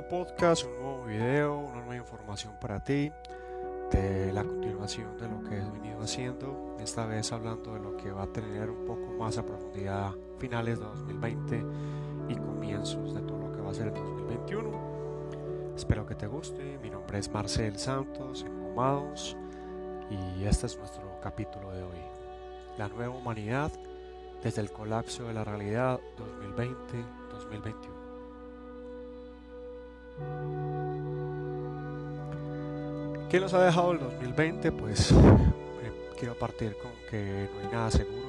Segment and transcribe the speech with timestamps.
[0.00, 3.12] nuevo podcast, un nuevo video, una nueva información para ti
[3.90, 8.10] de la continuación de lo que he venido haciendo, esta vez hablando de lo que
[8.10, 11.64] va a tener un poco más a profundidad finales de 2020
[12.28, 15.74] y comienzos de todo lo que va a ser el 2021.
[15.76, 19.36] Espero que te guste, mi nombre es Marcel Santos, Engomados,
[20.08, 22.00] y este es nuestro capítulo de hoy.
[22.78, 23.70] La nueva humanidad
[24.42, 26.00] desde el colapso de la realidad
[26.56, 27.99] 2020-2021.
[33.30, 34.72] ¿Qué nos ha dejado el 2020?
[34.72, 35.16] Pues eh,
[36.18, 38.26] quiero partir con que no hay nada seguro.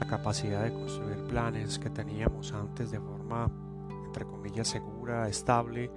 [0.00, 3.50] La capacidad de construir planes que teníamos antes de forma,
[4.06, 5.90] entre comillas, segura, estable,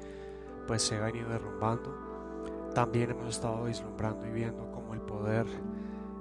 [0.67, 1.95] pues se ha venido derrumbando.
[2.75, 5.45] También hemos estado vislumbrando y viendo cómo el poder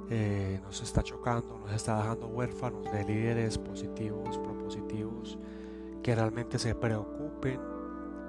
[0.09, 5.41] eh, nos está chocando, nos está dejando huérfanos de líderes positivos, propositivos,
[6.05, 7.61] que realmente se preocupen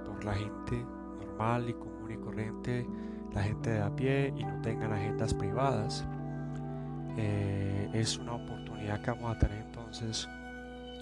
[0.03, 0.84] por la gente
[1.19, 2.88] normal y común y corriente
[3.33, 6.06] la gente de a pie y no tengan agendas privadas.
[7.17, 10.28] Eh, es una oportunidad que vamos a tener entonces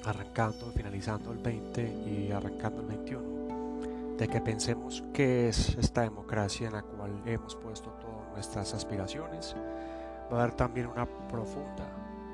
[0.06, 6.68] arrancando, finalizando el 20 y arrancando el 21, de que pensemos qué es esta democracia
[6.68, 9.56] en la cual hemos puesto todas nuestras aspiraciones.
[10.32, 11.88] Va a haber también una profunda,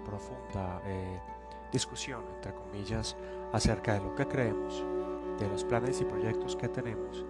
[0.05, 1.19] profunda eh,
[1.71, 3.15] discusión, entre comillas,
[3.53, 4.83] acerca de lo que creemos,
[5.39, 7.25] de los planes y proyectos que tenemos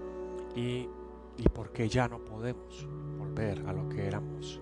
[0.56, 0.90] y
[1.38, 2.88] y por qué ya no podemos
[3.18, 4.60] volver a lo que éramos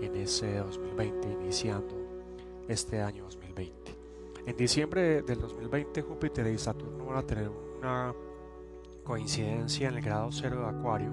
[0.00, 1.94] en ese 2020 iniciando
[2.68, 3.96] este año 2020.
[4.46, 8.14] En diciembre del 2020 Júpiter y Saturno van a tener una
[9.04, 11.10] coincidencia en el grado cero de Acuario.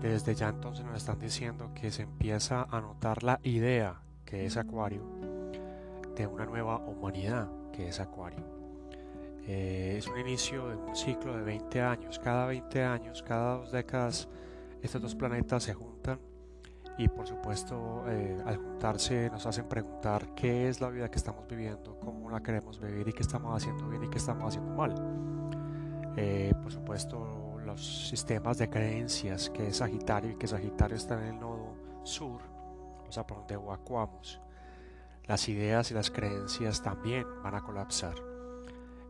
[0.00, 4.56] Desde ya entonces nos están diciendo que se empieza a notar la idea que es
[4.56, 5.02] Acuario
[6.14, 8.53] de una nueva humanidad que es Acuario.
[9.46, 12.18] Eh, es un inicio de un ciclo de 20 años.
[12.18, 14.28] Cada 20 años, cada dos décadas,
[14.82, 16.18] estos dos planetas se juntan
[16.96, 21.46] y por supuesto eh, al juntarse nos hacen preguntar qué es la vida que estamos
[21.48, 24.94] viviendo, cómo la queremos vivir y qué estamos haciendo bien y qué estamos haciendo mal.
[26.16, 31.34] Eh, por supuesto los sistemas de creencias que es Sagitario y que Sagitario está en
[31.34, 31.74] el nodo
[32.04, 32.40] sur,
[33.08, 34.40] o sea por donde evacuamos,
[35.24, 38.33] las ideas y las creencias también van a colapsar.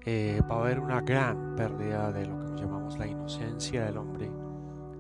[0.07, 4.31] Eh, va a haber una gran pérdida de lo que llamamos la inocencia del hombre,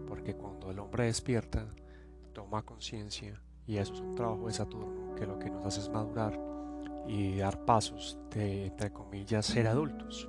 [0.08, 1.66] porque cuando el hombre despierta,
[2.32, 5.90] toma conciencia, y eso es un trabajo de Saturno, que lo que nos hace es
[5.90, 6.40] madurar
[7.06, 10.26] y dar pasos de, entre comillas, ser adultos.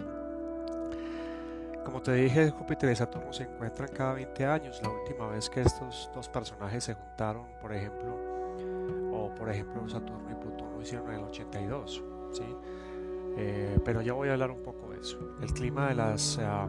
[1.86, 4.82] Como te dije, Júpiter y Saturno se encuentran cada 20 años.
[4.84, 8.18] La última vez que estos dos personajes se juntaron, por ejemplo,
[9.14, 12.04] o por ejemplo Saturno y Plutón lo hicieron en el 82,
[12.34, 12.44] ¿sí?
[13.38, 15.18] Eh, pero ya voy a hablar un poco de eso.
[15.42, 16.68] El clima de las ah,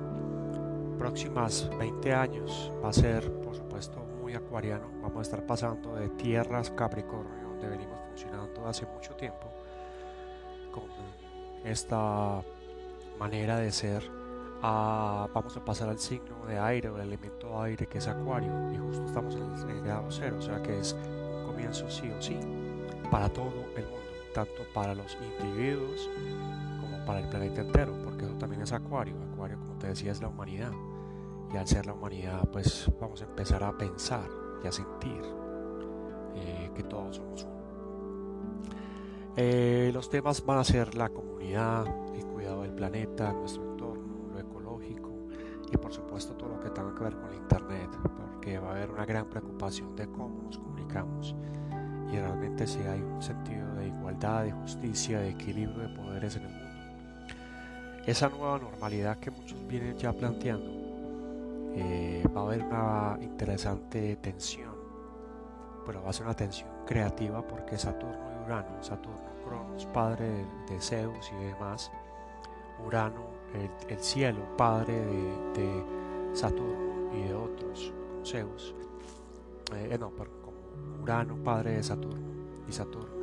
[0.98, 4.88] próximas 20 años va a ser, por supuesto, muy acuariano.
[5.02, 9.50] Vamos a estar pasando de tierras Capricornio, donde venimos funcionando hace mucho tiempo,
[10.72, 10.84] con
[11.64, 12.42] esta
[13.18, 14.10] manera de ser,
[14.62, 18.76] vamos a pasar al signo de aire o el elemento aire que es acuario y
[18.76, 22.10] justo estamos en el, en el grado cero, o sea que es un comienzo sí
[22.10, 22.38] o sí
[23.10, 24.05] para todo el mundo,
[24.36, 26.10] tanto para los individuos
[27.06, 29.14] para el planeta entero, porque eso también es Acuario.
[29.32, 30.72] Acuario, como te decía, es la humanidad.
[31.54, 34.28] Y al ser la humanidad, pues vamos a empezar a pensar
[34.62, 35.22] y a sentir
[36.34, 37.56] eh, que todos somos uno.
[39.36, 44.38] Eh, los temas van a ser la comunidad, el cuidado del planeta, nuestro entorno, lo
[44.38, 45.12] ecológico
[45.72, 48.70] y por supuesto todo lo que tenga que ver con el Internet, porque va a
[48.72, 51.34] haber una gran preocupación de cómo nos comunicamos
[52.12, 56.42] y realmente si hay un sentido de igualdad, de justicia, de equilibrio de poderes en
[56.44, 56.66] el mundo.
[58.06, 60.70] Esa nueva normalidad que muchos vienen ya planteando,
[61.74, 64.74] eh, va a haber una interesante tensión,
[65.84, 70.80] pero va a ser una tensión creativa porque Saturno y Urano, Saturno, Cronos, padre de,
[70.80, 71.90] Zeus y demás,
[72.86, 73.26] Urano,
[73.88, 74.94] el, cielo, padre
[75.54, 75.84] de,
[76.32, 77.92] Saturno y de otros,
[78.24, 78.74] Zeus,
[79.74, 80.45] eh, eh, no, como
[81.02, 82.26] Urano, padre de Saturno,
[82.68, 83.16] y Saturno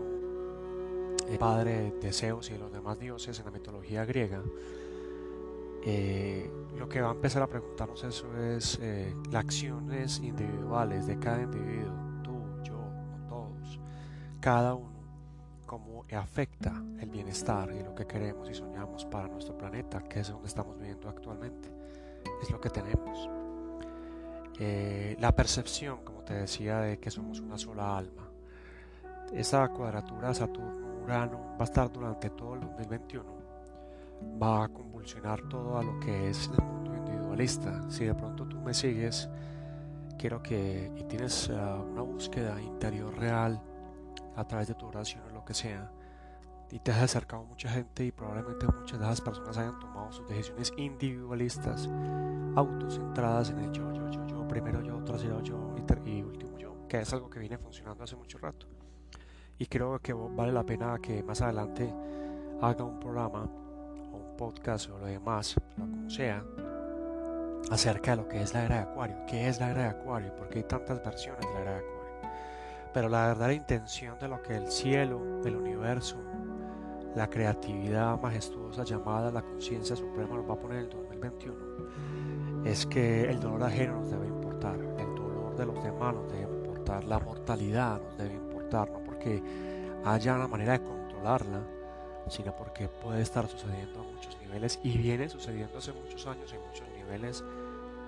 [1.29, 4.41] el padre de Zeus y de los demás dioses en la mitología griega,
[5.85, 11.19] eh, lo que va a empezar a preguntarnos eso es eh, las acciones individuales de
[11.19, 12.75] cada individuo, tú, yo,
[13.27, 13.79] todos,
[14.39, 14.93] cada uno,
[15.65, 20.29] cómo afecta el bienestar y lo que queremos y soñamos para nuestro planeta, que es
[20.29, 21.69] donde estamos viviendo actualmente,
[22.41, 23.29] es lo que tenemos.
[24.59, 28.29] Eh, la percepción, te decía, de que somos una sola alma.
[29.33, 33.23] Esa cuadratura Saturno Urano va a estar durante todo el 2021,
[34.41, 37.81] va a convulsionar todo a lo que es el mundo individual individualista.
[37.89, 39.29] Si de pronto tú me sigues,
[40.17, 43.61] quiero que y tienes ah, una búsqueda interior real
[44.35, 45.91] a través de tu oración o lo que sea,
[46.71, 50.11] y te has acercado a mucha gente y probablemente muchas de esas personas hayan tomado
[50.11, 51.87] sus decisiones individualistas,
[52.55, 54.22] autocentradas en el yo, yo, yo,
[54.53, 55.73] primero yo, tercero yo
[56.05, 58.67] y, último yo, que es algo que viene funcionando hace mucho rato.
[59.57, 61.91] Y creo que vale la pena que más adelante
[62.61, 63.45] haga un programa
[64.11, 66.45] o un podcast o lo demás, o como sea,
[67.71, 70.27] acerca de lo que es la era de Acuario, qué es la era de Acuario
[70.27, 72.29] y por qué hay tantas versiones de la era de Acuario.
[72.93, 76.17] Pero la verdadera intención de lo que el cielo, el universo,
[77.15, 81.73] la creatividad majestuosa llamada la conciencia suprema nos va a poner en el 2021
[82.65, 84.32] es que el dolor ajeno nos debe
[85.57, 89.41] de los demás nos debe importar, la mortalidad nos debe importar, no porque
[90.05, 91.61] haya una manera de controlarla,
[92.27, 96.61] sino porque puede estar sucediendo a muchos niveles y viene sucediendo hace muchos años en
[96.61, 97.43] muchos niveles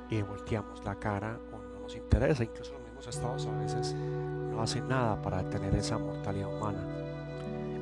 [0.10, 4.62] y volteamos la cara o no nos interesa, incluso los mismos estados a veces no
[4.62, 6.84] hacen nada para detener esa mortalidad humana.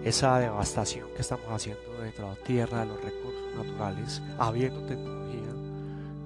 [0.03, 5.53] Esa devastación que estamos haciendo de la tierra, de los recursos naturales, habiendo tecnología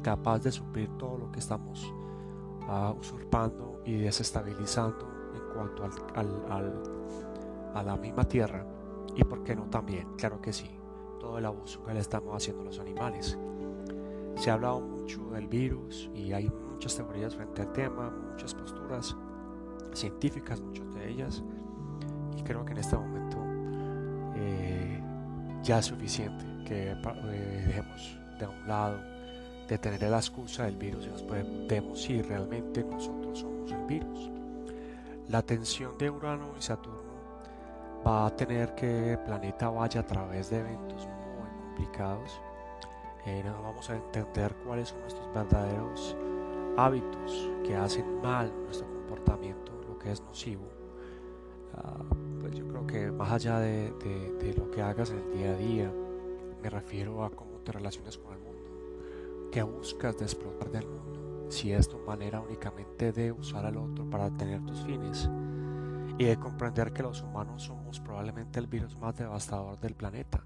[0.02, 1.94] capaz de suplir todo lo que estamos
[3.00, 5.84] usurpando y desestabilizando en cuanto
[6.16, 6.74] al,
[7.74, 8.66] a la misma tierra.
[9.16, 10.70] Y por qué no también, claro que sí,
[11.20, 13.38] todo el abuso que le estamos haciendo a los animales.
[14.36, 19.16] Se ha hablado mucho del virus y hay muchas teorías frente al tema, muchas posturas
[19.94, 21.44] científicas, muchas de ellas.
[22.38, 23.38] Y creo que en este momento
[25.68, 29.00] ya es suficiente que eh, dejemos de un lado
[29.68, 34.32] de tener la excusa del virus y nos preguntemos si realmente nosotros somos el virus.
[35.30, 37.08] La tensión de Urano y Saturno
[38.06, 42.40] va a tener que el planeta vaya a través de eventos muy complicados.
[43.26, 46.16] Eh, no vamos a entender cuáles son nuestros verdaderos
[46.78, 50.64] hábitos que hacen mal nuestro comportamiento, lo que es nocivo.
[51.74, 52.04] Ah,
[52.40, 53.94] pues yo creo que más allá de,
[54.56, 55.94] lo que hagas en el día a día,
[56.62, 58.37] me refiero a cómo te relacionas con
[59.58, 64.08] qué buscas de explotar del mundo, si es tu manera únicamente de usar al otro
[64.08, 65.28] para tener tus fines
[66.20, 70.44] y de comprender que los humanos somos probablemente el virus más devastador del planeta.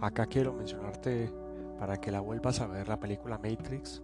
[0.00, 1.32] Acá quiero mencionarte
[1.78, 4.02] para que la vuelvas a ver la película Matrix,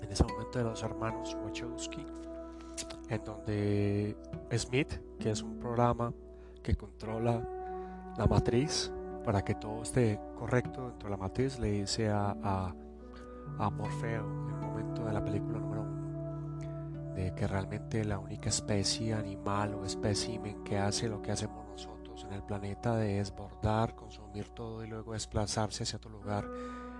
[0.00, 2.06] en ese momento de los hermanos Wachowski
[3.08, 4.16] en donde
[4.56, 6.14] Smith, que es un programa
[6.62, 7.42] que controla
[8.16, 8.92] la matriz
[9.24, 12.72] para que todo esté correcto dentro de la matriz, le dice a, a,
[13.70, 16.06] Morfeo en un momento de la película número uno
[17.16, 22.24] de que realmente la única especie animal o espécimen que hace lo que hacemos nosotros
[22.24, 26.46] en el planeta de desbordar, consumir todo y luego desplazarse hacia otro lugar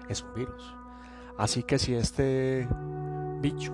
[0.08, 0.74] es un virus.
[1.36, 2.66] Así que si este
[3.40, 3.72] bicho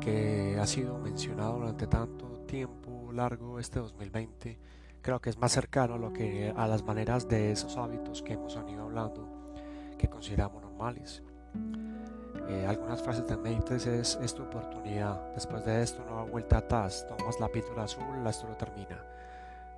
[0.00, 4.58] que ha sido mencionado durante tanto tiempo largo este 2020
[5.02, 8.32] creo que es más cercano a lo que a las maneras de esos hábitos que
[8.32, 9.54] hemos venido hablando
[9.98, 11.22] que consideramos normales.
[12.48, 15.32] Eh, algunas frases de Matrix es, es tu oportunidad.
[15.34, 19.04] Después de esto no hay vuelta atrás tomas la píldora azul la historia termina.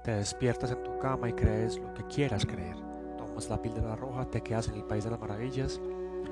[0.04, 2.76] Te despiertas en tu cama y crees lo que quieras creer.
[3.18, 5.80] Tomas la píldora roja te quedas en el país de las maravillas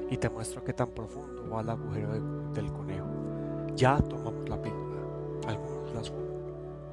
[0.08, 2.12] y te muestro qué tan profundo va el agujero
[2.52, 3.08] del conejo.
[3.74, 5.02] Ya tomamos la píldora,
[5.48, 6.16] algunos la azul,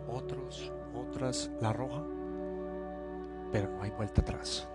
[0.08, 2.04] otros, otras la roja,
[3.52, 4.68] pero no hay vuelta atrás.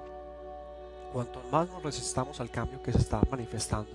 [1.12, 3.90] Cuanto más nos resistamos al cambio que se está manifestando,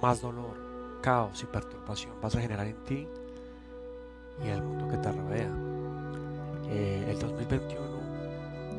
[0.00, 3.08] más dolor, caos y perturbación vas a generar en ti
[4.38, 5.50] y en el mundo que te rodea.
[6.68, 7.84] Eh, el 2021,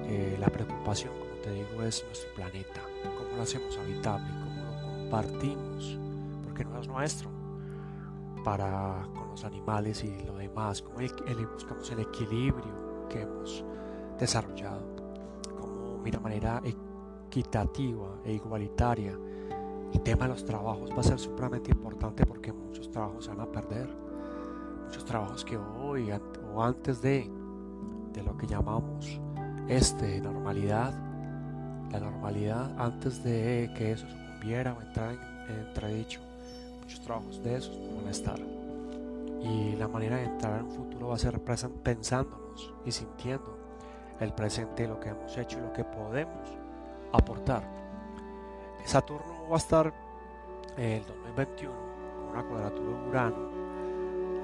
[0.06, 2.82] eh, la preocupación, como te digo, es nuestro planeta,
[3.18, 6.00] cómo lo hacemos habitable, cómo lo compartimos,
[6.46, 7.30] porque no es nuestro.
[8.46, 11.00] Para con los animales y lo demás, cómo
[11.54, 13.64] buscamos el equilibrio que hemos
[14.18, 14.82] desarrollado,
[15.60, 16.62] como mira manera
[17.32, 19.18] equitativa e igualitaria.
[19.94, 23.40] El tema de los trabajos va a ser supremamente importante porque muchos trabajos se van
[23.40, 23.90] a perder,
[24.86, 26.12] muchos trabajos que hoy
[26.54, 27.30] o antes de,
[28.12, 29.20] de lo que llamamos
[29.70, 30.94] este normalidad,
[31.90, 36.20] la normalidad antes de que eso sucumbiera o entrara en entredicho
[36.82, 38.40] muchos trabajos de esos no van a estar.
[39.42, 43.58] Y la manera de entrar en un futuro va a ser pensándonos y sintiendo
[44.20, 46.61] el presente, lo que hemos hecho y lo que podemos
[47.12, 47.64] aportar.
[48.86, 49.94] Saturno va a estar
[50.78, 51.74] el 2021
[52.16, 53.50] con una cuadratura de Urano,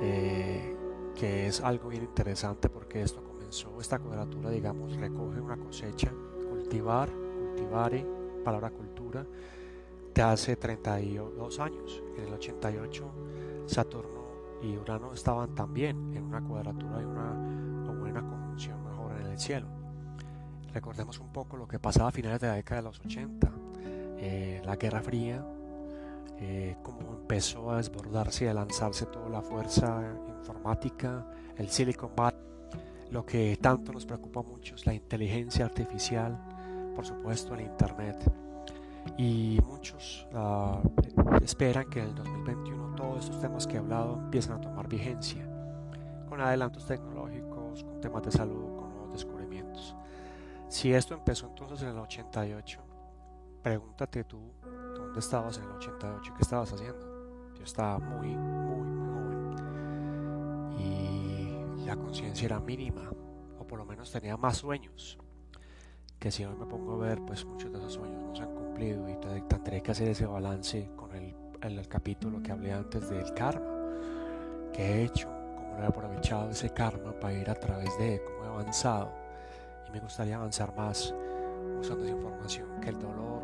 [0.01, 0.75] eh,
[1.15, 6.11] que es algo bien interesante porque esto comenzó, esta cuadratura, digamos, recoge una cosecha,
[6.49, 8.05] cultivar, cultivare,
[8.43, 9.25] palabra cultura,
[10.13, 12.03] de hace 32 años.
[12.17, 13.11] En el 88
[13.67, 14.17] Saturno
[14.61, 17.33] y Urano estaban también en una cuadratura y una,
[17.99, 19.67] buena conjunción mejor en el cielo.
[20.73, 23.51] Recordemos un poco lo que pasaba a finales de la década de los 80,
[24.19, 25.45] eh, la Guerra Fría,
[26.39, 30.03] eh, cómo empezó a desbordarse y a lanzarse toda la fuerza
[30.37, 31.25] informática,
[31.57, 32.39] el Silicon Valley,
[33.11, 36.37] lo que tanto nos preocupa mucho es la inteligencia artificial,
[36.95, 38.31] por supuesto el Internet.
[39.17, 40.81] Y muchos uh,
[41.41, 45.47] esperan que en el 2021 todos estos temas que he hablado empiecen a tomar vigencia,
[46.27, 48.66] con adelantos tecnológicos, con temas de salud.
[50.69, 52.81] Si esto empezó entonces en el 88,
[53.63, 54.51] pregúntate tú,
[54.95, 56.33] ¿dónde estabas en el 88?
[56.35, 57.53] ¿Qué estabas haciendo?
[57.55, 59.55] Yo estaba muy, muy, muy joven.
[60.77, 63.09] Y la conciencia era mínima,
[63.57, 65.17] o por lo menos tenía más sueños.
[66.19, 68.53] Que si hoy me pongo a ver, pues muchos de esos sueños no se han
[68.53, 69.15] cumplido y
[69.47, 73.73] tendré que hacer ese balance con el, el capítulo que hablé antes del karma.
[74.73, 75.29] ¿Qué he hecho?
[75.55, 79.26] ¿Cómo he aprovechado ese karma para ir a través de cómo he avanzado?
[79.87, 81.13] Y me gustaría avanzar más
[81.79, 83.43] usando esa información que el dolor,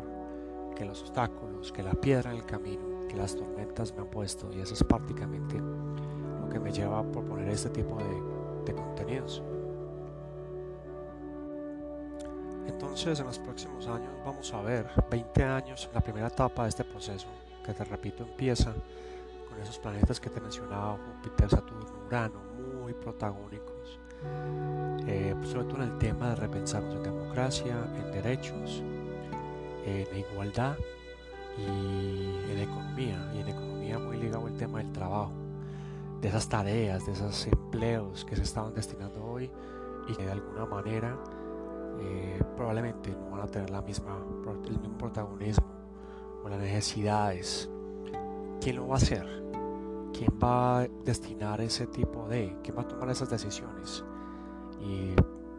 [0.74, 4.52] que los obstáculos, que la piedra en el camino, que las tormentas me han puesto.
[4.52, 9.42] Y eso es prácticamente lo que me lleva a proponer este tipo de, contenidos.
[12.66, 16.84] Entonces en los próximos años vamos a ver 20 años la primera etapa de este
[16.84, 17.28] proceso,
[17.64, 18.72] que te repito empieza
[19.48, 22.40] con esos planetas que te he mencionado, Júpiter, Saturno, Urano,
[22.80, 23.73] muy protagónicos,
[25.06, 28.82] eh, pues, sobre todo en el tema de repensarnos en democracia, en derechos,
[29.86, 30.76] en igualdad
[31.58, 35.32] y en economía, y en economía muy ligado al tema del trabajo,
[36.20, 39.50] de esas tareas, de esos empleos que se estaban destinando hoy
[40.08, 41.18] y que de alguna manera
[42.00, 44.16] eh, probablemente no van a tener la misma,
[44.64, 45.66] el mismo protagonismo
[46.42, 47.68] o las necesidades.
[48.60, 49.26] ¿Quién lo va a hacer?
[50.12, 52.56] ¿Quién va a destinar ese tipo de?
[52.62, 54.04] ¿Quién va a tomar esas decisiones?
[54.80, 55.14] Y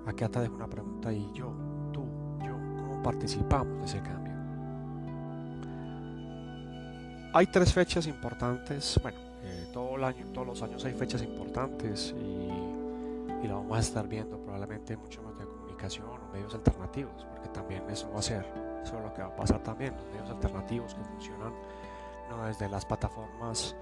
[0.05, 1.53] aquí te dejo una pregunta y yo,
[1.91, 2.05] tú,
[2.43, 4.34] yo, ¿cómo participamos de ese cambio?
[7.34, 12.13] Hay tres fechas importantes, bueno, eh, todo el año, todos los años hay fechas importantes
[12.17, 15.45] y, y lo vamos a estar viendo probablemente mucho más de
[15.86, 18.45] o medios alternativos, porque también eso va a ser,
[18.84, 21.53] eso es lo que va a pasar también, los medios alternativos que funcionan
[22.29, 23.75] no desde las plataformas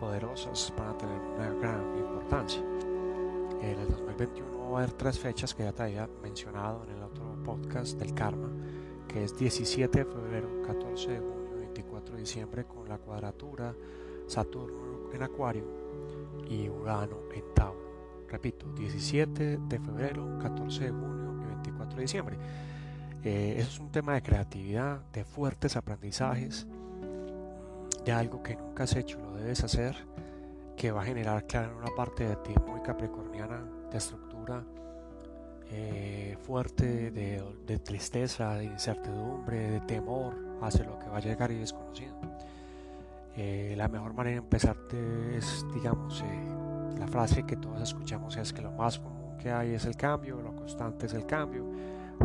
[0.00, 2.60] poderosas van a tener una gran importancia.
[3.60, 7.98] En el 2021 haber tres fechas que ya te había mencionado en el otro podcast
[7.98, 8.50] del karma,
[9.08, 13.74] que es 17 de febrero, 14 de junio, 24 de diciembre con la cuadratura
[14.26, 15.64] Saturno en Acuario
[16.48, 17.84] y Urano en Tauro.
[18.28, 21.24] Repito, 17 de febrero, 14 de junio
[21.96, 22.36] de diciembre.
[23.22, 26.66] Eh, eso es un tema de creatividad, de fuertes aprendizajes,
[28.04, 29.96] de algo que nunca has hecho y lo debes hacer,
[30.76, 33.63] que va a generar, claro, una parte de ti muy capricorniana,
[33.94, 34.64] de estructura
[35.70, 41.58] eh, fuerte, de, tristeza, de incertidumbre, de temor hacia lo que va a llegar y
[41.58, 42.12] desconocido.
[43.36, 44.76] Eh, la mejor manera de empezar
[45.32, 46.24] es, digamos,
[46.98, 50.42] la frase que todos escuchamos es que lo más común que hay es el cambio,
[50.42, 51.64] lo constante es el cambio,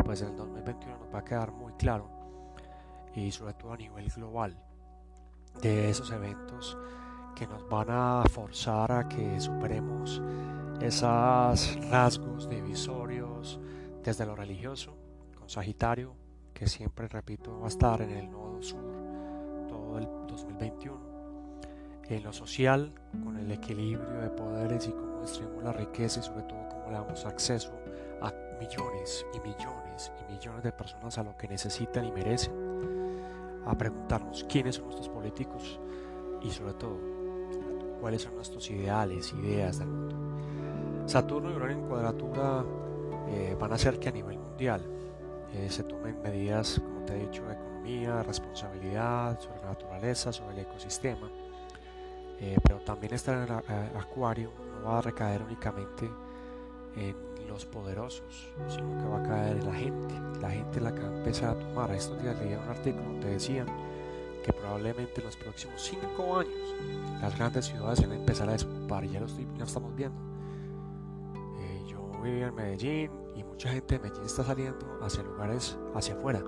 [0.03, 2.09] pues el 2021 nos va a quedar muy claro
[3.13, 4.57] y sobre todo a nivel global
[5.61, 6.77] de esos eventos
[7.35, 10.19] que nos van a forzar a que superemos
[10.81, 13.59] esos rasgos divisorios
[14.03, 14.95] desde lo religioso
[15.37, 16.15] con Sagitario
[16.53, 18.83] que siempre repito va a estar en el nodo sur
[19.67, 20.97] todo el 2021
[22.09, 22.93] en lo social
[23.23, 26.59] con el equilibrio de poderes y cómo distribuimos la riqueza y sobre todo
[26.89, 27.71] le damos acceso
[28.21, 32.53] a millones y millones y millones de personas a lo que necesitan y merecen,
[33.65, 35.79] a preguntarnos quiénes son nuestros políticos
[36.41, 36.97] y sobre todo
[38.01, 40.28] cuáles son nuestros ideales, ideas del mundo.
[41.09, 42.63] Saturno y Urano en cuadratura
[43.29, 44.85] eh, van a hacer que a nivel mundial
[45.55, 50.53] eh, se tomen medidas, como te he dicho, de economía, responsabilidad, sobre la naturaleza, sobre
[50.53, 51.31] el ecosistema,
[52.39, 54.51] eh, pero también estar en el acuario
[54.83, 56.07] no va a recaer únicamente
[56.95, 57.15] en
[57.47, 60.15] los poderosos, sino que va a caer en la gente.
[60.39, 61.91] La gente la que va a empezar a tomar.
[61.91, 63.65] Estos días leía un artículo donde decían
[64.45, 66.75] que probablemente en los próximos cinco años
[67.19, 70.38] las grandes ciudades van a empezar a desocupar ya lo, estamos viendo.
[72.19, 76.43] Yo vivía en Medellín y mucha gente de Medellín está saliendo hacia lugares hacia afuera.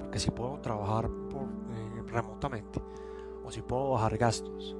[0.00, 2.80] Porque si puedo trabajar por, eh, remotamente
[3.44, 4.76] o si puedo bajar gastos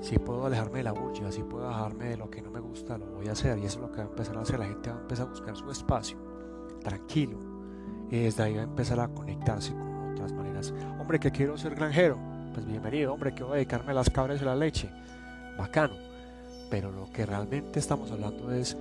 [0.00, 2.98] si puedo alejarme de la bulla, si puedo alejarme de lo que no me gusta,
[2.98, 3.58] lo voy a hacer.
[3.58, 4.58] Y eso es lo que va a empezar a hacer.
[4.58, 6.18] La gente va a empezar a buscar su espacio
[6.82, 7.38] tranquilo.
[8.10, 10.72] Y desde ahí va a empezar a conectarse con otras maneras.
[11.00, 12.18] Hombre, que quiero ser granjero,
[12.54, 13.12] pues bienvenido.
[13.12, 14.90] Hombre, que voy a dedicarme a las cabras y a la leche,
[15.58, 15.94] bacano.
[16.70, 18.76] Pero lo que realmente estamos hablando es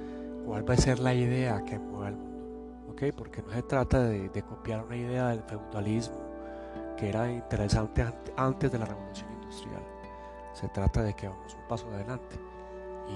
[0.45, 3.03] cuál va a ser la idea que mueva el mundo, ¿ok?
[3.15, 6.25] Porque no se trata de, de copiar una idea del feudalismo
[6.97, 8.05] que era interesante
[8.37, 9.83] antes de la revolución industrial.
[10.53, 12.37] Se trata de que vamos un paso adelante.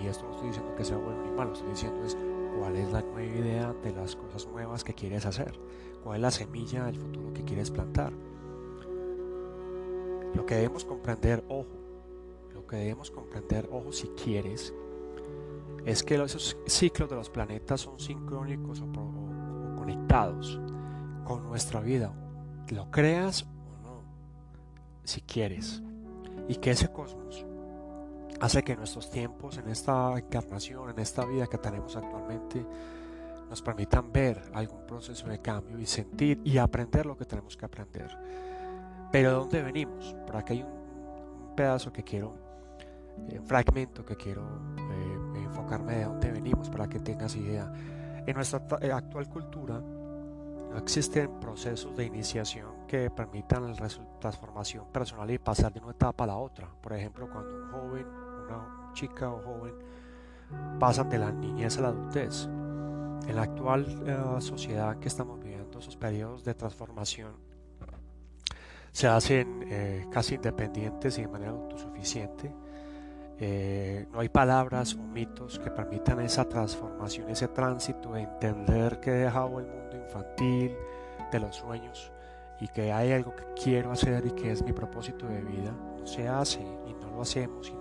[0.02, 2.18] Y esto no estoy diciendo que sea bueno ni malo, estoy diciendo es
[2.58, 5.60] cuál es la nueva idea de las cosas nuevas que quieres hacer,
[6.04, 8.14] cuál es la semilla del futuro que quieres plantar.
[10.36, 11.66] Lo que debemos comprender, ojo,
[12.54, 14.74] lo que debemos comprender, ojo si quieres,
[15.86, 20.60] es que esos ciclos de los planetas son sincrónicos o, conectados
[21.26, 22.14] con nuestra vida,
[22.70, 24.04] lo creas o no,
[25.04, 25.82] si quieres,
[26.48, 27.46] y que ese cosmos
[28.40, 32.66] hace que nuestros tiempos en esta encarnación, en esta vida que tenemos actualmente,
[33.50, 37.66] nos permitan ver algún proceso de cambio y sentir y aprender lo que tenemos que
[37.66, 38.16] aprender.
[39.12, 40.16] Pero ¿de dónde venimos?
[40.26, 42.36] Por aquí hay un, pedazo que quiero,
[43.30, 44.44] eh, un fragmento que quiero
[44.78, 45.19] eh,
[45.70, 47.72] enfocarme de dónde venimos para que tengas idea.
[48.26, 53.88] En nuestra eh, actual cultura no existen procesos de iniciación que permitan la
[54.20, 56.68] transformación personal y pasar de una etapa a la otra.
[56.82, 59.76] Por ejemplo, cuando un joven una chica o joven
[60.80, 62.46] pasan de la niñez a la adultez.
[63.28, 67.34] En la actual eh, sociedad que estamos viviendo, esos periodos de transformación
[68.92, 72.52] se hacen eh, casi independientes y de manera autosuficiente.
[73.41, 79.12] Eh, no hay palabras o mitos que permitan esa transformación, ese tránsito de entender que
[79.12, 80.75] he dejado el mundo infantil,
[81.31, 82.12] de los sueños
[82.60, 85.72] y que hay algo que quiero hacer y que es mi propósito de vida.
[86.00, 87.72] No se hace y no lo hacemos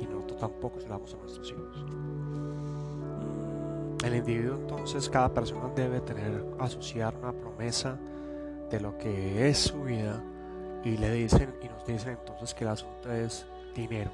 [0.00, 1.84] y nosotros tampoco se lo damos a nuestros hijos.
[4.04, 7.96] El individuo entonces, cada persona debe tener, asociar una promesa
[8.70, 10.22] de lo que es su vida
[10.84, 14.10] y le dicen y nos dicen entonces que el asunto es dinero.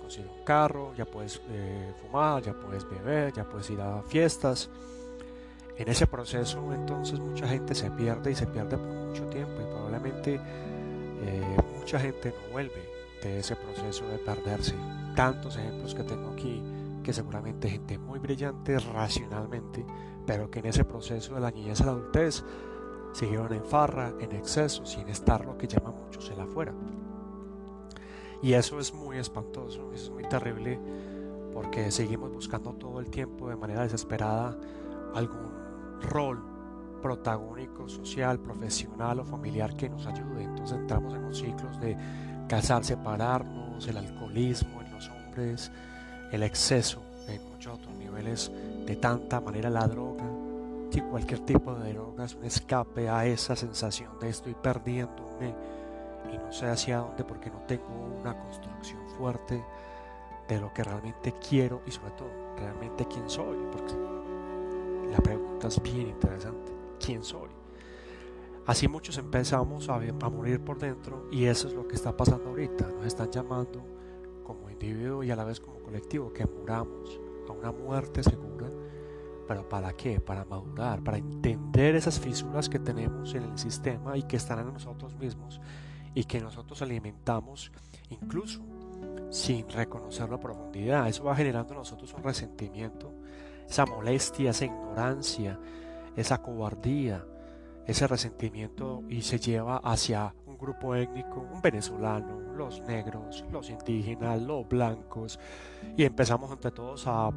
[0.00, 4.70] Consigue un carro, ya puedes eh, fumar, ya puedes beber, ya puedes ir a fiestas.
[5.76, 9.64] En ese proceso entonces mucha gente se pierde y se pierde por mucho tiempo y
[9.64, 10.40] probablemente
[11.22, 14.74] eh, mucha gente no vuelve ese proceso de perderse.
[15.16, 16.62] Tantos ejemplos que tengo aquí
[17.02, 19.84] que seguramente gente muy brillante racionalmente,
[20.26, 22.42] pero que en ese proceso de la niñez a la adultez
[23.12, 26.72] siguieron en farra, en exceso, sin estar lo que llaman muchos el afuera.
[28.44, 30.78] Y eso es muy espantoso, eso es muy terrible,
[31.54, 34.54] porque seguimos buscando todo el tiempo de manera desesperada
[35.14, 35.50] algún
[36.02, 36.44] rol
[37.00, 40.42] protagónico, social, profesional o familiar que nos ayude.
[40.42, 41.96] Entonces entramos en unos ciclos de
[42.46, 45.72] casar, separarnos, el alcoholismo en los hombres,
[46.30, 48.52] el exceso en muchos otros niveles,
[48.84, 50.24] de tanta manera la droga,
[50.92, 55.54] y cualquier tipo de droga es un escape a esa sensación de estoy perdiéndome
[56.34, 57.86] y no sé hacia dónde porque no tengo
[58.20, 59.64] una construcción fuerte
[60.48, 63.94] de lo que realmente quiero y sobre todo realmente quién soy, porque
[65.10, 67.48] la pregunta es bien interesante, ¿quién soy?
[68.66, 72.88] Así muchos empezamos a, morir por dentro y eso es lo que está pasando ahorita.
[72.88, 73.84] Nos están llamando
[74.42, 78.70] como individuo y a la vez como colectivo que muramos a una muerte segura.
[79.46, 80.18] ¿Pero para qué?
[80.18, 84.72] Para madurar, para entender esas fisuras que tenemos en el sistema y que están en
[84.72, 85.60] nosotros mismos
[86.14, 87.72] y que nosotros alimentamos
[88.10, 88.62] incluso
[89.30, 91.08] sin reconocerlo a profundidad.
[91.08, 93.12] Eso va generando en nosotros un resentimiento,
[93.68, 95.58] esa molestia, esa ignorancia,
[96.16, 97.24] esa cobardía,
[97.86, 104.40] ese resentimiento y se lleva hacia un grupo étnico, un venezolano, los negros, los indígenas,
[104.40, 105.38] los blancos,
[105.96, 107.28] y empezamos entre todos a,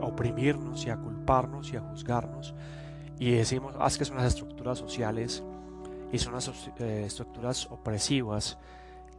[0.00, 2.54] oprimirnos y a culparnos y a juzgarnos,
[3.18, 5.44] y decimos, ah, que son las estructuras sociales
[6.12, 8.58] y son las eh, estructuras opresivas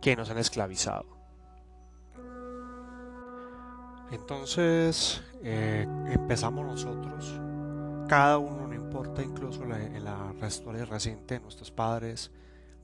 [0.01, 1.05] que nos han esclavizado.
[4.11, 7.39] Entonces eh, empezamos nosotros,
[8.07, 9.77] cada uno importa incluso la,
[10.39, 12.31] la historia reciente, nuestros padres,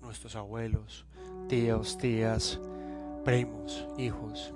[0.01, 1.05] nuestros abuelos,
[1.49, 2.59] tíos, tías,
[3.23, 4.53] primos, hijos.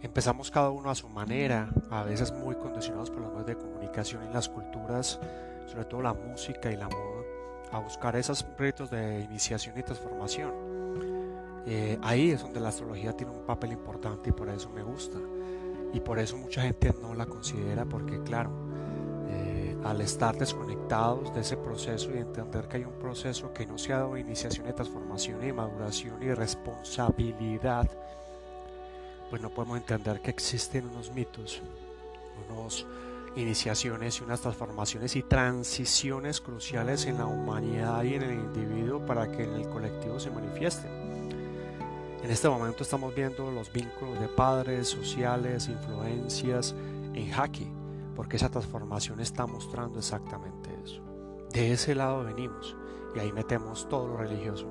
[0.00, 4.28] Empezamos cada uno a su manera, a veces muy condicionados por los medios de comunicación
[4.28, 5.20] y las culturas,
[5.68, 7.21] sobre todo la música y la moda,
[7.72, 10.52] a buscar esos ritos de iniciación y transformación.
[11.66, 15.18] Eh, ahí es donde la astrología tiene un papel importante y por eso me gusta.
[15.92, 18.50] Y por eso mucha gente no la considera porque claro,
[19.84, 23.92] al estar desconectados de ese proceso y entender que hay un proceso que no se
[23.92, 27.90] ha dado iniciación y transformación y maduración y responsabilidad,
[29.28, 31.62] pues no podemos entender que existen unos mitos,
[32.48, 32.86] unos
[33.36, 39.30] iniciaciones y unas transformaciones y transiciones cruciales en la humanidad y en el individuo para
[39.30, 40.90] que en el colectivo se manifiesten.
[42.22, 46.74] En este momento estamos viendo los vínculos de padres, sociales, influencias
[47.14, 47.66] en jaque,
[48.14, 51.02] porque esa transformación está mostrando exactamente eso.
[51.52, 52.76] De ese lado venimos
[53.16, 54.66] y ahí metemos todo lo religioso,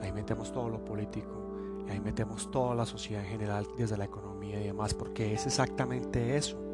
[0.00, 4.06] ahí metemos todo lo político, y ahí metemos toda la sociedad en general, desde la
[4.06, 6.65] economía y demás, porque es exactamente eso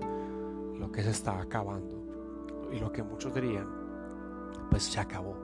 [0.83, 1.97] lo que se está acabando.
[2.73, 3.69] Y lo que muchos dirían,
[4.69, 5.37] pues se acabó.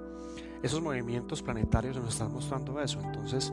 [0.62, 3.00] Esos movimientos planetarios nos están mostrando eso.
[3.00, 3.52] Entonces,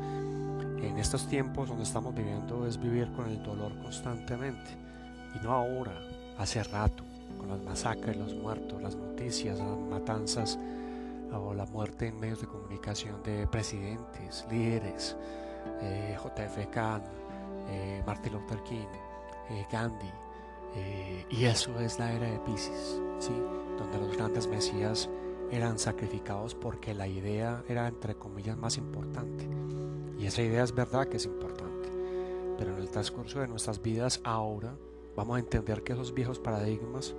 [0.81, 4.71] en estos tiempos donde estamos viviendo es vivir con el dolor constantemente.
[5.35, 5.93] Y no ahora,
[6.39, 7.03] hace rato,
[7.37, 10.57] con las masacres, los muertos, las noticias, las matanzas
[11.31, 15.15] o la muerte en medios de comunicación de presidentes, líderes,
[15.81, 17.01] eh, JFK,
[17.69, 18.87] eh, Martin Luther King,
[19.51, 20.24] eh, Gandhi.
[21.29, 23.33] Y eso es la era de Pisces, ¿sí?
[23.77, 25.09] donde los grandes mesías
[25.51, 29.47] eran sacrificados porque la idea era, entre comillas, más importante.
[30.17, 31.89] Y esa idea es verdad que es importante.
[32.57, 34.75] Pero en el transcurso de nuestras vidas ahora
[35.15, 37.15] vamos a entender que esos viejos paradigmas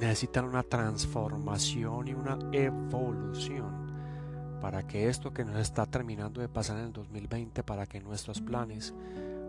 [0.00, 3.88] necesitan una transformación y una evolución
[4.60, 8.40] para que esto que nos está terminando de pasar en el 2020, para que nuestros
[8.40, 8.94] planes,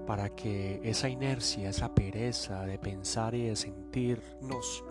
[0.09, 4.83] para que esa inercia, esa pereza de pensar y de sentirnos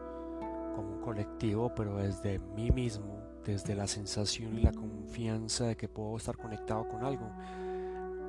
[0.77, 5.89] como un colectivo, pero desde mí mismo, desde la sensación y la confianza de que
[5.89, 7.33] puedo estar conectado con algo,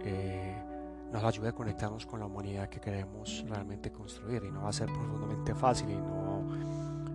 [0.03, 0.57] eh,
[1.13, 4.73] nos ayude a conectarnos con la humanidad que queremos realmente construir y no va a
[4.73, 6.43] ser profundamente fácil y no,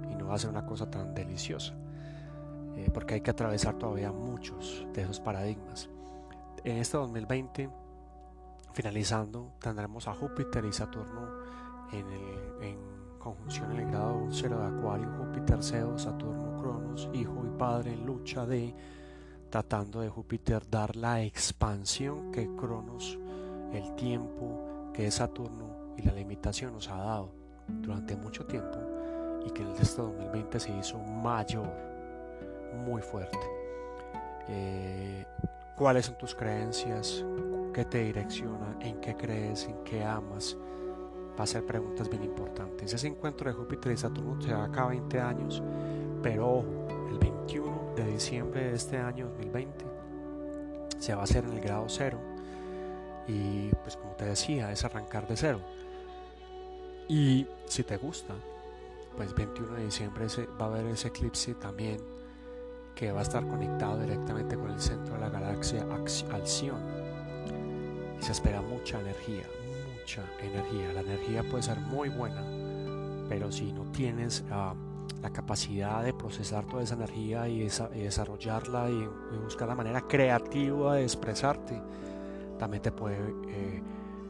[0.08, 1.74] y no va a ser una cosa tan deliciosa.
[2.76, 5.90] Eh, porque hay que atravesar todavía muchos de esos paradigmas.
[6.62, 7.70] En este 2020,
[8.74, 11.28] finalizando, tendremos a Júpiter y Saturno
[11.92, 17.94] en, conjunción en el grado 0 de Acuario, Júpiter, Zeus, Saturno, Cronos, hijo y padre
[17.94, 18.74] en lucha de
[19.48, 23.18] tratando de Júpiter dar la expansión que Cronos,
[23.72, 27.32] el tiempo que Saturno y la limitación nos ha dado
[27.68, 28.78] durante mucho tiempo
[29.46, 31.72] y que en este 2020 se hizo mayor
[32.84, 33.38] muy fuerte.
[34.48, 35.24] Eh,
[35.76, 37.24] ¿Cuáles son tus creencias?
[37.74, 38.76] ¿Qué te direcciona?
[38.80, 39.66] ¿En qué crees?
[39.66, 40.56] ¿En qué amas?
[41.36, 42.94] Va a ser preguntas bien importantes.
[42.94, 45.60] Ese encuentro de Júpiter y Saturno se va a 20 años,
[46.22, 46.64] pero
[47.10, 49.84] el 21 de diciembre de este año 2020
[51.00, 52.20] se va a hacer en el grado cero.
[53.26, 55.58] Y pues como te decía, es arrancar de cero.
[57.08, 58.34] Y si te gusta,
[59.16, 60.26] pues 21 de diciembre
[60.60, 61.98] va a haber ese eclipse también
[62.94, 65.84] que va a estar conectado directamente con el centro de la galaxia
[66.30, 67.13] Alción.
[68.24, 69.44] Se espera mucha energía,
[70.00, 70.94] mucha energía.
[70.94, 72.42] La energía puede ser muy buena,
[73.28, 74.74] pero si no tienes ah,
[75.20, 79.06] la capacidad de procesar toda esa energía y, desarrollarla y,
[79.44, 81.78] buscar la manera creativa de expresarte,
[82.58, 83.82] también te puede eh,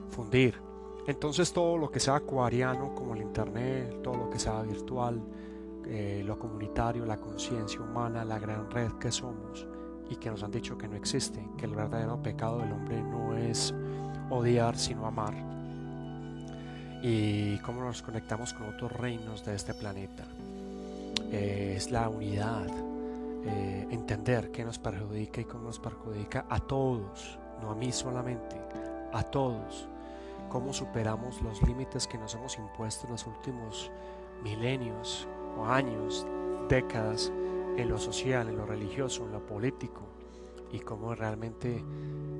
[0.08, 0.60] fundir.
[1.06, 5.22] Entonces todo lo que sea acuariano, como el internet, todo lo que sea virtual,
[5.86, 9.68] eh, lo comunitario, la conciencia humana, la gran red que somos
[10.10, 13.36] y que nos han dicho que no existe, que el verdadero pecado del hombre no
[13.36, 13.74] es
[14.30, 15.34] odiar sino amar
[17.06, 20.24] y cómo nos conectamos con otros reinos de este planeta.
[21.30, 22.66] Eh, es la unidad,
[23.44, 28.56] eh, entender qué nos perjudica y cómo nos perjudica a todos, no a mí solamente,
[29.12, 29.86] a todos.
[30.48, 33.90] Cómo superamos los límites que nos hemos impuesto en los últimos
[34.42, 35.28] milenios,
[35.66, 36.26] años,
[36.70, 37.30] décadas
[37.76, 40.02] en lo social, en lo religioso, en lo político
[40.72, 41.84] y cómo realmente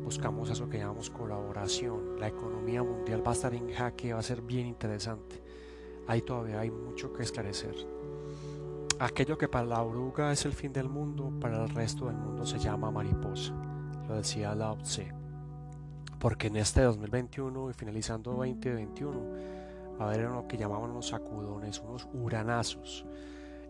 [0.03, 2.19] buscamos eso que llamamos colaboración.
[2.19, 5.43] La economía mundial va a estar en jaque, va a ser bien interesante.
[6.07, 7.75] Ahí todavía hay mucho que esclarecer.
[8.99, 12.47] Aquello que para la oruga es el fin del mundo, para el resto del mundo
[12.47, 13.55] se llama mariposa.
[14.09, 15.13] Lo decía Lao Tse.
[16.19, 19.21] Porque en este 2021 y finalizando 2021
[20.01, 23.05] va a haber lo que llamamos unos sacudones, unos uranazos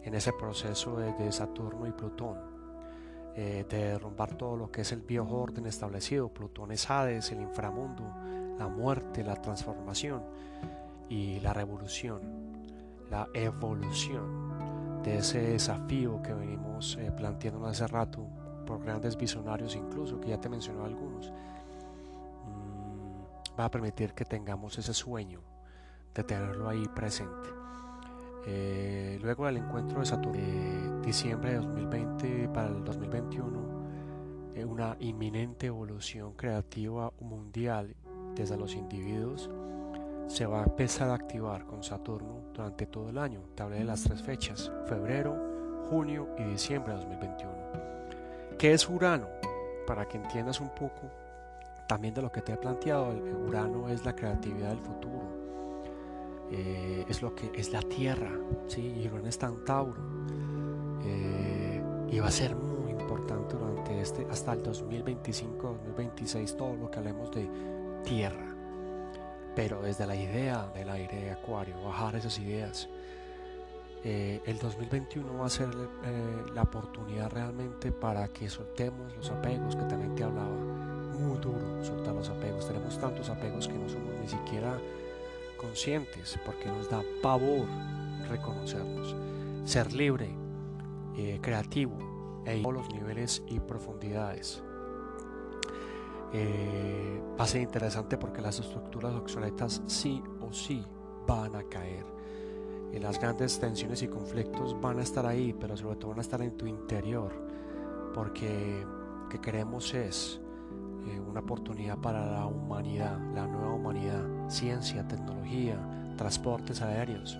[0.04, 2.36] en ese proceso de, Saturno y Plutón,
[3.34, 6.28] eh, de derrumbar todo lo que es el viejo orden establecido.
[6.28, 8.04] Plutón es Hades, el inframundo,
[8.58, 10.22] la muerte, la transformación
[11.08, 12.20] y la revolución,
[13.10, 18.26] la evolución de ese desafío que venimos eh, planteando hace rato
[18.66, 21.30] por grandes visionarios incluso, que ya te mencionó algunos,
[22.46, 25.40] mm, va a permitir que tengamos ese sueño
[26.14, 27.63] de tenerlo ahí presente.
[28.46, 34.96] Eh, luego del encuentro de Saturno de diciembre de 2020 para el 2021, eh, una
[35.00, 37.94] inminente evolución creativa mundial
[38.34, 39.50] desde los individuos
[40.26, 43.40] se va a empezar a activar con Saturno durante todo el año.
[43.54, 47.54] Te hablé de las tres fechas, febrero, junio y diciembre de 2021.
[48.58, 49.28] ¿Qué es Urano?
[49.86, 51.10] Para que entiendas un poco
[51.86, 55.43] también de lo que te he planteado, el Urano es la creatividad del futuro.
[56.50, 58.32] Eh, es lo que es la Tierra,
[58.66, 59.08] ¿sí?
[59.12, 60.02] Urano está en Tauro.
[61.04, 66.98] Eh, y va a ser muy importante durante este, hasta el 2025-2026, todo lo que
[66.98, 67.48] hablemos de
[68.04, 68.54] Tierra
[69.54, 72.88] pero desde la idea del aire de Acuario, bajar esas ideas.
[74.02, 75.68] Eh, el 2021 va a ser
[76.54, 80.56] la oportunidad realmente para que soltemos los apegos que también te hablaba.
[81.18, 82.66] Muy duro soltar los apegos.
[82.66, 84.78] Tenemos tantos apegos que no somos ni siquiera
[85.64, 87.66] conscientes porque nos da pavor
[88.28, 89.16] reconocernos.
[89.64, 90.28] Ser libre,
[91.16, 91.96] eh, creativo
[92.44, 94.62] e todos los niveles y profundidades.
[96.32, 100.84] Eh, va a ser interesante porque las estructuras obsoletas sí o sí
[101.26, 102.04] van a caer.
[102.92, 106.22] Y las grandes tensiones y conflictos van a estar ahí, pero sobre todo van a
[106.22, 107.32] estar en tu interior,
[108.12, 110.40] porque lo que queremos es
[111.06, 115.76] eh, una oportunidad para la humanidad, la nueva humanidad, ciencia, tecnología,
[116.16, 117.38] transportes aéreos,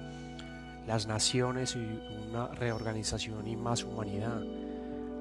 [0.87, 4.43] las naciones y una reorganización y más humanidad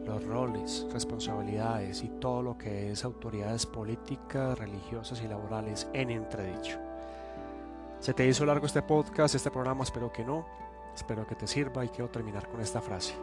[0.05, 6.77] los roles, responsabilidades y todo lo que es autoridades políticas, religiosas y laborales en entredicho.
[7.99, 9.83] ¿Se te hizo largo este podcast, este programa?
[9.83, 10.45] Espero que no.
[10.93, 13.15] Espero que te sirva y quiero terminar con esta frase.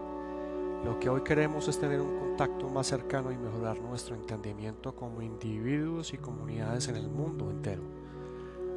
[0.84, 5.22] Lo que hoy queremos es tener un contacto más cercano y mejorar nuestro entendimiento como
[5.22, 7.82] individuos y comunidades en el mundo entero,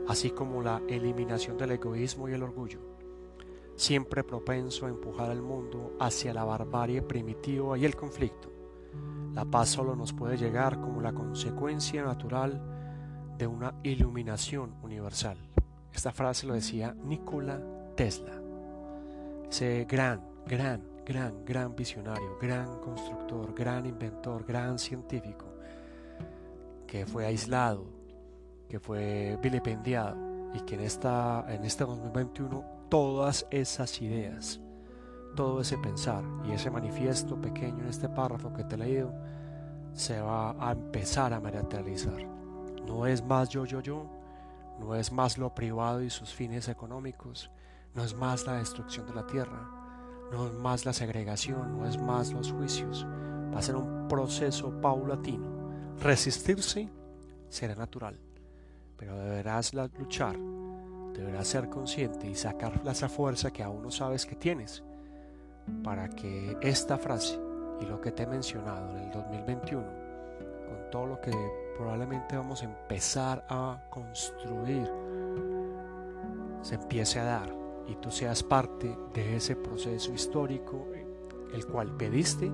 [0.08, 2.94] así como la eliminación del egoísmo y el orgullo
[3.76, 8.50] siempre propenso a empujar al mundo hacia la barbarie primitiva y el conflicto.
[9.34, 12.62] La paz solo nos puede llegar como la consecuencia natural
[13.38, 15.38] de una iluminación universal.
[15.92, 17.62] Esta frase lo decía Nikola
[17.96, 18.42] Tesla,
[19.50, 25.46] ese gran, gran, gran, gran visionario, gran constructor, gran inventor, gran científico,
[26.88, 27.86] que fue aislado,
[28.70, 30.18] que fue vilipendiado
[30.54, 34.60] y que en, esta, en este 2021 todas esas ideas,
[35.36, 39.14] todo ese pensar y ese manifiesto pequeño en este párrafo que te he leído
[39.94, 42.26] se va a empezar a materializar.
[42.86, 44.06] No es más yo, yo, yo,
[44.80, 47.50] no es más lo privado y sus fines económicos,
[47.94, 49.83] no es más la destrucción de la tierra,
[50.32, 53.06] no es más la segregación, no es más los juicios,
[53.54, 55.52] va a ser un proceso paulatino.
[56.00, 56.90] Resistirse
[57.50, 58.20] será natural,
[58.98, 60.38] pero deberás luchar
[61.14, 64.84] deberás ser consciente y sacar esa fuerza que aún no sabes que tienes
[65.84, 67.40] para que esta frase
[67.80, 69.84] y lo que te he mencionado en el 2021,
[70.68, 71.32] con todo lo que
[71.78, 74.90] probablemente vamos a empezar a construir,
[76.62, 80.88] se empiece a dar y tú seas parte de ese proceso histórico
[81.54, 82.52] el cual pediste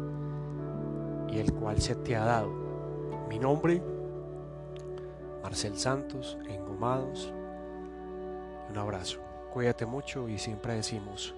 [1.29, 2.51] y el cual se te ha dado.
[3.29, 3.81] Mi nombre,
[5.41, 7.33] Marcel Santos, Engomados,
[8.69, 9.19] un abrazo.
[9.53, 11.33] Cuídate mucho y siempre decimos,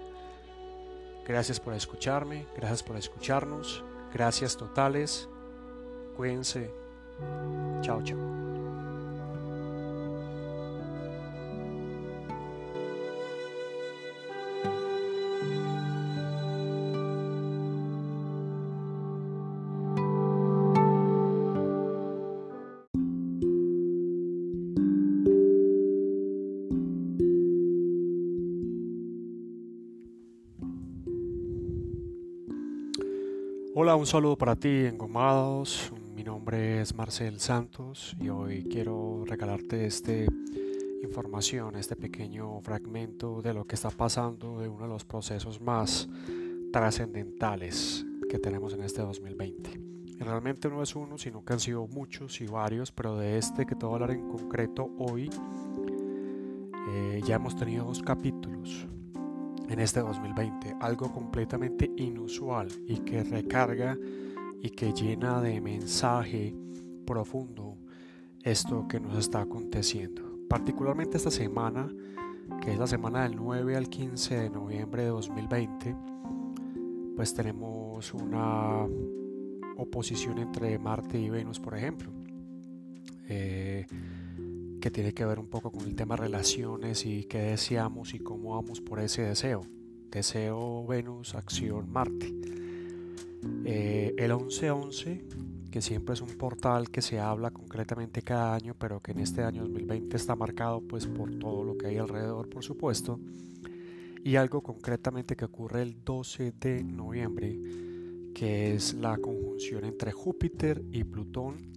[1.25, 5.30] gracias por escucharme, gracias por escucharnos, gracias totales,
[6.17, 6.73] cuídense,
[7.82, 8.61] chao chao.
[33.91, 35.91] Hola, un saludo para ti, Engomados.
[36.15, 40.13] Mi nombre es Marcel Santos y hoy quiero regalarte esta
[41.04, 46.08] información, este pequeño fragmento de lo que está pasando de uno de los procesos más
[46.71, 49.71] trascendentales que tenemos en este 2020.
[50.06, 53.65] Y realmente no es uno, sino que han sido muchos y varios, pero de este
[53.65, 55.30] que te voy a hablar en concreto hoy,
[56.91, 58.88] eh, ya hemos tenido dos capítulos
[59.71, 63.97] en este 2020, algo completamente inusual y que recarga
[64.62, 66.53] y que llena de mensaje
[67.05, 67.77] profundo
[68.43, 70.23] esto que nos está aconteciendo.
[70.49, 71.89] Particularmente esta semana,
[72.62, 75.95] que es la semana del 9 al 15 de noviembre de 2020,
[77.15, 78.86] pues tenemos una
[79.77, 82.12] oposición entre Marte y Venus, por ejemplo.
[83.29, 83.86] Eh,
[84.82, 88.56] que tiene que ver un poco con el tema relaciones y qué deseamos y cómo
[88.56, 89.62] vamos por ese deseo.
[90.10, 92.34] Deseo Venus, acción Marte.
[93.63, 99.00] Eh, el 11-11 que siempre es un portal que se habla concretamente cada año, pero
[99.00, 102.63] que en este año 2020 está marcado pues por todo lo que hay alrededor, por
[102.63, 103.20] supuesto,
[104.24, 107.58] y algo concretamente que ocurre el 12 de noviembre,
[108.36, 111.72] que es la conjunción entre Júpiter y Plutón,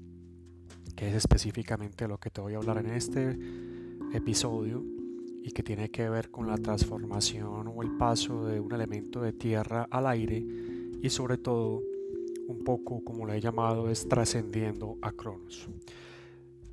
[0.97, 3.39] que es específicamente lo que te voy a hablar en este
[4.13, 4.83] episodio
[5.43, 9.33] y que tiene que ver con la transformación o el paso de un elemento de
[9.33, 10.45] tierra al aire
[11.03, 11.83] y sobre todo
[12.49, 15.69] un poco como le he llamado es trascendiendo a Cronos.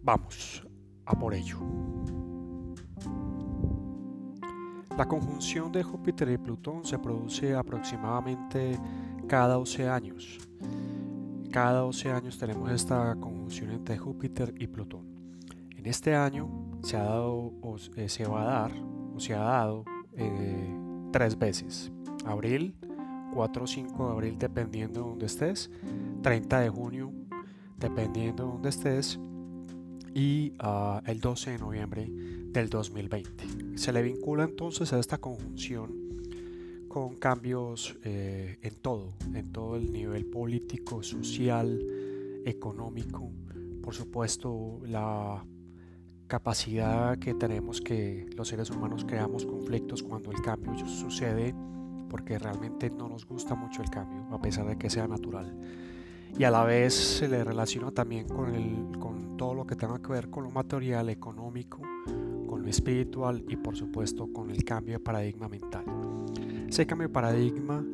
[0.03, 0.65] Vamos
[1.05, 1.57] a por ello.
[4.97, 8.77] La conjunción de Júpiter y Plutón se produce aproximadamente
[9.27, 10.37] cada 12 años.
[11.51, 15.05] Cada 12 años tenemos esta conjunción entre Júpiter y Plutón.
[15.75, 16.49] En este año
[16.81, 18.71] se ha dado o eh, se va a dar
[19.13, 19.83] o se ha dado
[20.13, 20.73] eh,
[21.11, 21.91] tres veces.
[22.23, 22.73] Abril,
[23.33, 25.69] 4 o 5 de abril dependiendo de donde estés,
[26.21, 27.11] 30 de junio
[27.77, 29.19] dependiendo de donde estés
[30.13, 33.77] y ah, el 12 de noviembre del 2020.
[33.77, 36.00] Se le vincula entonces a esta conjunción
[36.91, 41.81] con cambios eh, en todo, en todo el nivel político, social,
[42.43, 43.31] económico,
[43.81, 45.41] por supuesto la
[46.27, 51.55] capacidad que tenemos que los seres humanos creamos conflictos cuando el cambio sucede
[52.09, 55.57] porque realmente no nos gusta mucho el cambio a pesar de que sea natural
[56.37, 60.01] y a la vez se le relaciona también con, el, con todo lo que tenga
[60.01, 61.81] que ver con lo material, económico,
[62.47, 65.85] con lo espiritual y por supuesto con el cambio de paradigma mental.
[66.71, 67.85] Ese cambio de paradigma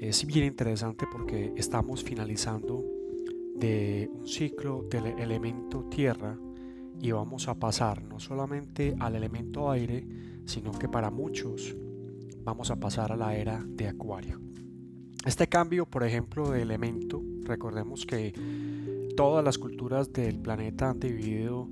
[0.00, 2.82] es bien interesante porque estamos finalizando
[3.54, 6.34] de un ciclo del elemento tierra
[7.02, 10.08] y vamos a pasar no solamente al elemento aire,
[10.46, 11.76] sino que para muchos
[12.42, 14.40] vamos a pasar a la era de acuario.
[15.26, 18.32] Este cambio, por ejemplo, de elemento, recordemos que
[19.18, 21.68] todas las culturas del planeta han dividido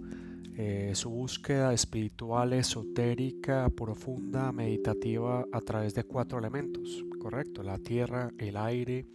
[0.55, 7.63] eh, su búsqueda espiritual, esotérica, profunda, meditativa a través de cuatro elementos, ¿correcto?
[7.63, 9.07] La tierra, el aire,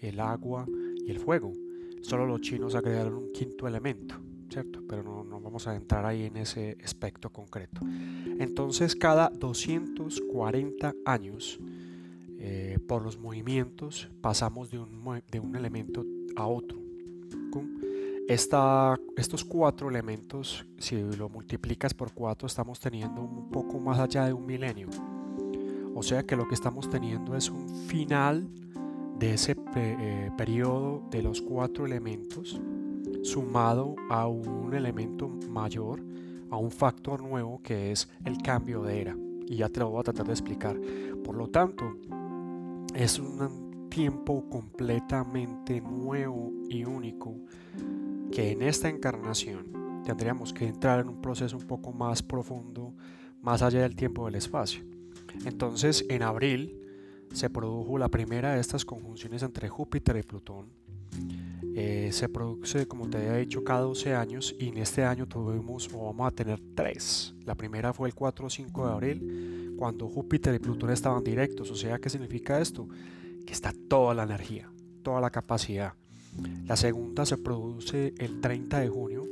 [0.00, 0.66] el agua
[1.06, 1.52] y el fuego.
[2.00, 4.14] Solo los chinos agregaron un quinto elemento,
[4.48, 4.82] ¿cierto?
[4.88, 7.82] Pero no, vamos a entrar ahí en ese aspecto concreto.
[8.38, 11.60] Entonces, cada 240 años,
[12.38, 16.04] eh, por los movimientos pasamos de un, de un elemento
[16.34, 16.80] a otro.
[18.28, 24.32] Estos cuatro elementos, si lo multiplicas por cuatro, estamos teniendo un poco más allá de
[24.32, 24.88] un milenio.
[25.94, 28.48] O sea que lo que estamos teniendo es un final
[29.18, 32.60] de ese eh, periodo de los cuatro elementos
[33.22, 36.02] sumado a un elemento mayor,
[36.50, 39.16] a un factor nuevo que es el cambio de era.
[39.46, 40.80] Y ya te lo voy a tratar de explicar.
[41.24, 41.96] Por lo tanto,
[42.94, 43.61] es un
[43.92, 47.36] tiempo completamente nuevo y único
[48.32, 52.94] que en esta encarnación tendríamos que entrar en un proceso un poco más profundo,
[53.42, 54.82] más allá del tiempo del espacio.
[55.44, 56.80] Entonces, en abril
[57.34, 60.68] se produjo la primera de estas conjunciones entre Júpiter y Plutón.
[61.74, 65.90] Eh, se produce, como te había dicho, cada 12 años y en este año tuvimos
[65.92, 67.34] o vamos a tener tres.
[67.44, 71.70] La primera fue el 4 o 5 de abril cuando Júpiter y Plutón estaban directos.
[71.70, 72.88] O sea, ¿qué significa esto?
[73.46, 74.70] Que está toda la energía,
[75.02, 75.94] toda la capacidad.
[76.66, 79.24] La segunda se produce el 30 de junio,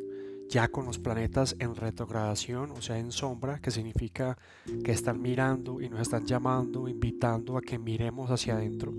[0.48, 4.36] ya con los planetas en retrogradación, o sea, en sombra, que significa
[4.84, 8.92] que están mirando y nos están llamando, invitando a que miremos hacia adentro.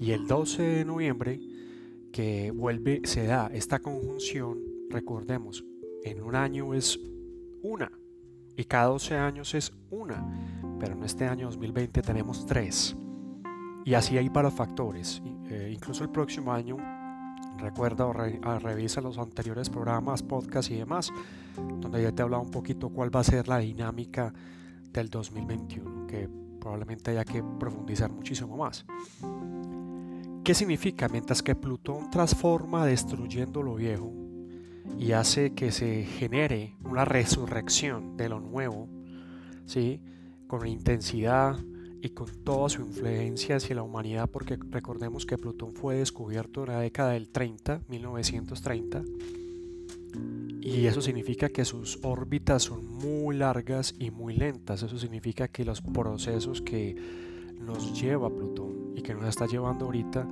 [0.00, 1.40] Y el 12 de noviembre,
[2.12, 4.58] que vuelve, se da esta conjunción,
[4.90, 5.64] recordemos,
[6.02, 6.98] en un año es
[7.62, 7.90] una,
[8.56, 10.22] y cada 12 años es una,
[10.78, 12.96] pero en este año 2020 tenemos tres.
[13.84, 15.22] Y así hay para factores.
[15.50, 16.76] Eh, incluso el próximo año,
[17.58, 21.12] recuerda o revisa los anteriores programas, podcasts y demás,
[21.56, 24.32] donde ya te he hablado un poquito cuál va a ser la dinámica
[24.92, 26.28] del 2021, que
[26.60, 28.86] probablemente haya que profundizar muchísimo más.
[30.42, 31.08] ¿Qué significa?
[31.08, 34.12] Mientras que Plutón transforma destruyendo lo viejo,
[34.98, 38.88] y hace que se genere una resurrección de lo nuevo,
[39.66, 40.00] ¿sí?
[40.46, 41.56] con intensidad
[42.04, 46.72] y con toda su influencia hacia la humanidad, porque recordemos que Plutón fue descubierto en
[46.72, 49.02] la década del 30, 1930,
[50.60, 55.64] y eso significa que sus órbitas son muy largas y muy lentas, eso significa que
[55.64, 56.94] los procesos que
[57.58, 60.28] nos lleva Plutón y que nos está llevando ahorita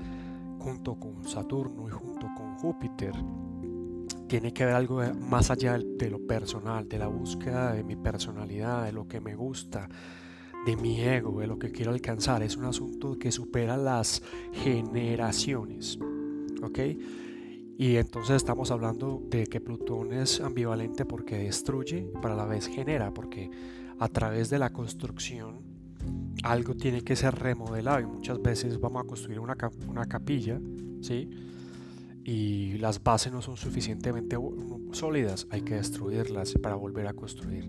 [0.58, 3.14] junto con Saturno y junto con Júpiter,
[4.28, 8.84] tiene que ver algo más allá de lo personal, de la búsqueda de mi personalidad,
[8.84, 9.88] de lo que me gusta,
[10.66, 12.42] de mi ego, de lo que quiero alcanzar.
[12.42, 15.98] Es un asunto que supera las generaciones.
[16.62, 16.78] ¿Ok?
[17.78, 22.68] Y entonces estamos hablando de que Plutón es ambivalente porque destruye, pero a la vez
[22.68, 23.50] genera, porque
[23.98, 25.60] a través de la construcción
[26.42, 29.56] algo tiene que ser remodelado y muchas veces vamos a construir una,
[29.88, 30.60] una capilla,
[31.00, 31.28] ¿sí?
[32.24, 34.36] Y las bases no son suficientemente
[34.92, 37.68] sólidas, hay que destruirlas para volver a construir.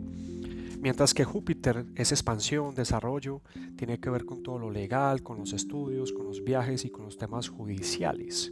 [0.83, 3.41] Mientras que Júpiter es expansión, desarrollo,
[3.77, 7.05] tiene que ver con todo lo legal, con los estudios, con los viajes y con
[7.05, 8.51] los temas judiciales.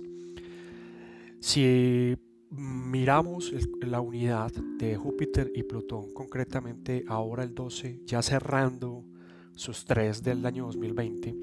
[1.42, 2.16] Si
[2.52, 3.52] miramos
[3.82, 9.04] la unidad de Júpiter y Plutón, concretamente ahora el 12, ya cerrando
[9.52, 11.36] sus tres del año 2020,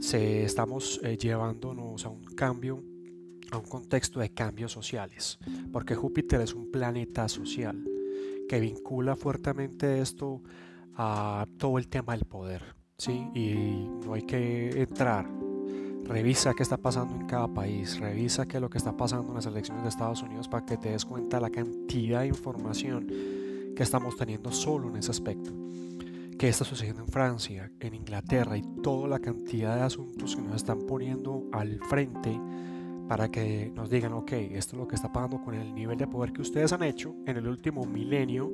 [0.00, 2.82] se estamos eh, llevándonos a un cambio,
[3.52, 5.38] a un contexto de cambios sociales,
[5.70, 7.84] porque Júpiter es un planeta social
[8.48, 10.42] que vincula fuertemente esto
[10.94, 12.62] a todo el tema del poder,
[12.96, 13.28] ¿sí?
[13.34, 15.28] Y no hay que entrar.
[16.04, 19.34] Revisa qué está pasando en cada país, revisa qué es lo que está pasando en
[19.34, 23.08] las elecciones de Estados Unidos para que te des cuenta la cantidad de información
[23.74, 25.52] que estamos teniendo solo en ese aspecto.
[26.38, 30.54] ¿Qué está sucediendo en Francia, en Inglaterra y toda la cantidad de asuntos que nos
[30.54, 32.38] están poniendo al frente
[33.08, 36.06] para que nos digan, ok, esto es lo que está pasando con el nivel de
[36.06, 38.52] poder que ustedes han hecho en el último milenio,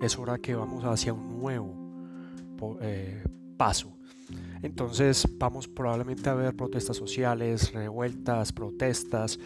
[0.00, 1.74] es hora que vamos hacia un nuevo
[2.80, 3.22] eh,
[3.56, 3.96] paso.
[4.62, 9.38] Entonces vamos probablemente a ver protestas sociales, revueltas, protestas,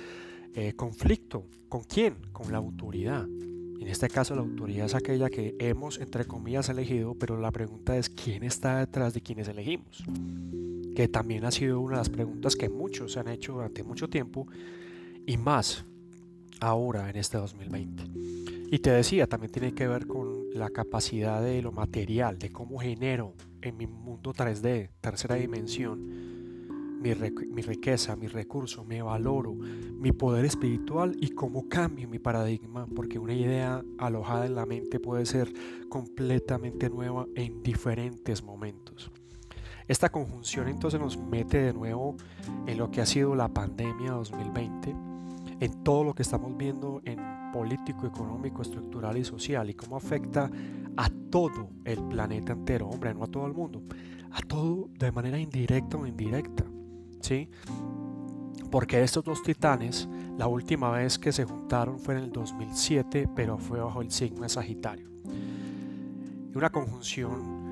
[0.54, 1.46] eh, conflicto.
[1.68, 2.16] ¿Con quién?
[2.32, 3.24] Con la autoridad.
[3.24, 7.96] En este caso la autoridad es aquella que hemos, entre comillas, elegido, pero la pregunta
[7.96, 10.04] es quién está detrás de quienes elegimos
[10.94, 14.08] que también ha sido una de las preguntas que muchos se han hecho durante mucho
[14.08, 14.46] tiempo
[15.26, 15.84] y más
[16.60, 18.04] ahora en este 2020.
[18.70, 22.78] Y te decía, también tiene que ver con la capacidad de lo material, de cómo
[22.78, 26.24] genero en mi mundo 3D, tercera dimensión,
[27.00, 27.14] mi,
[27.52, 33.18] mi, riqueza, mi recurso, me valoro, mi poder espiritual y cómo cambio mi paradigma, porque
[33.18, 35.52] una idea alojada en la mente puede ser
[35.88, 39.12] completamente nueva en diferentes momentos.
[39.86, 42.16] Esta conjunción entonces nos mete de nuevo
[42.66, 44.96] en lo que ha sido la pandemia 2020,
[45.60, 47.20] en todo lo que estamos viendo en
[47.52, 50.50] político, económico, estructural y social y cómo afecta
[50.96, 53.82] a todo el planeta entero, hombre, no a todo el mundo,
[54.32, 56.64] a todo de manera indirecta o indirecta,
[57.20, 57.50] ¿sí?
[58.70, 60.08] Porque estos dos titanes,
[60.38, 64.42] la última vez que se juntaron fue en el 2007, pero fue bajo el signo
[64.42, 65.10] de Sagitario.
[66.54, 67.63] Una conjunción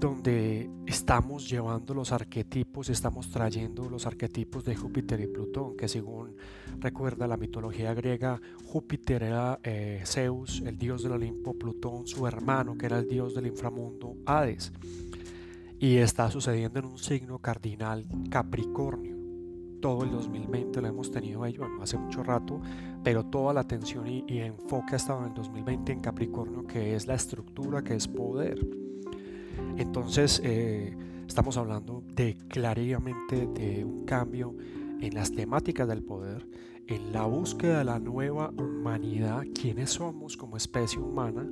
[0.00, 6.34] donde estamos llevando los arquetipos, estamos trayendo los arquetipos de Júpiter y Plutón, que según
[6.78, 12.78] recuerda la mitología griega, Júpiter era eh, Zeus, el dios del Olimpo, Plutón su hermano,
[12.78, 14.72] que era el dios del inframundo, Hades.
[15.78, 19.16] Y está sucediendo en un signo cardinal Capricornio.
[19.82, 22.60] Todo el 2020 lo hemos tenido ahí, bueno, hace mucho rato,
[23.04, 26.94] pero toda la atención y, y enfoque ha estado en el 2020 en Capricornio, que
[26.94, 28.89] es la estructura, que es poder.
[29.76, 30.96] Entonces, eh,
[31.26, 34.54] estamos hablando de claramente de un cambio
[35.00, 36.46] en las temáticas del poder,
[36.86, 41.48] en la búsqueda de la nueva humanidad, quiénes somos como especie humana,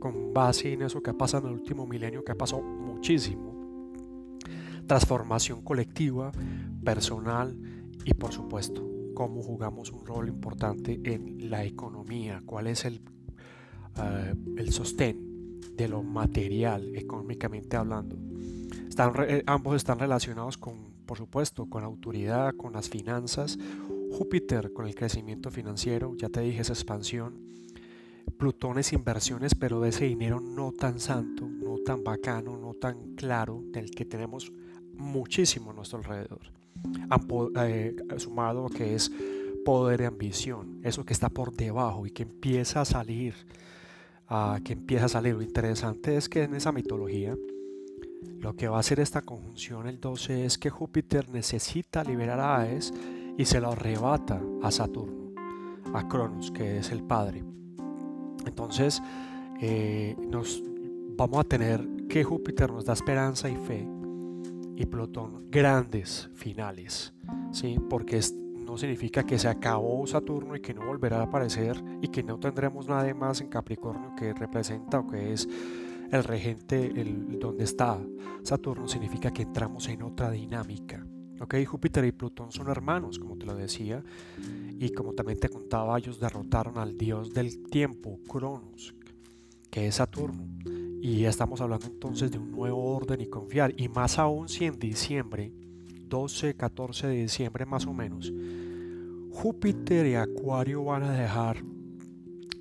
[0.00, 3.54] con base en eso que ha pasado en el último milenio, que pasado muchísimo,
[4.86, 6.32] transformación colectiva,
[6.84, 7.56] personal
[8.04, 13.00] y por supuesto cómo jugamos un rol importante en la economía, cuál es el,
[13.96, 15.25] uh, el sostén
[15.74, 18.16] de lo material, económicamente hablando.
[18.88, 23.58] Están, eh, ambos están relacionados con, por supuesto, con la autoridad, con las finanzas.
[24.10, 27.34] Júpiter con el crecimiento financiero, ya te dije esa expansión.
[28.38, 33.14] Plutón es inversiones, pero de ese dinero no tan santo, no tan bacano, no tan
[33.14, 34.52] claro, del que tenemos
[34.94, 36.40] muchísimo a nuestro alrededor.
[37.60, 39.10] Eh, sumado que es
[39.64, 43.34] poder y ambición, eso que está por debajo y que empieza a salir
[44.64, 45.34] que empieza a salir.
[45.34, 47.36] Lo interesante es que en esa mitología,
[48.40, 52.60] lo que va a hacer esta conjunción el 12 es que Júpiter necesita liberar a
[52.60, 52.92] Aes
[53.36, 55.32] y se lo arrebata a Saturno,
[55.94, 57.44] a Cronos, que es el padre.
[58.46, 59.02] Entonces,
[59.60, 60.62] eh, nos
[61.16, 63.86] vamos a tener que Júpiter nos da esperanza y fe
[64.76, 67.14] y Plutón grandes finales,
[67.50, 67.78] ¿sí?
[67.88, 68.34] porque es
[68.66, 72.38] no significa que se acabó Saturno y que no volverá a aparecer y que no
[72.38, 75.48] tendremos nada más en Capricornio que representa o que es
[76.10, 77.98] el regente, el, donde está
[78.42, 81.06] Saturno, significa que entramos en otra dinámica.
[81.40, 84.02] Ok, Júpiter y Plutón son hermanos, como te lo decía,
[84.78, 88.94] y como también te contaba, ellos derrotaron al dios del tiempo, Cronos,
[89.70, 90.48] que es Saturno.
[91.02, 94.78] Y estamos hablando entonces de un nuevo orden y confiar, y más aún si en
[94.78, 95.52] diciembre
[96.08, 98.32] 12, 14 de diciembre más o menos,
[99.30, 101.62] Júpiter y Acuario van a dejar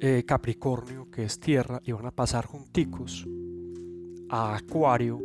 [0.01, 3.25] eh, Capricornio, que es tierra, y van a pasar junticos
[4.29, 5.19] a Acuario,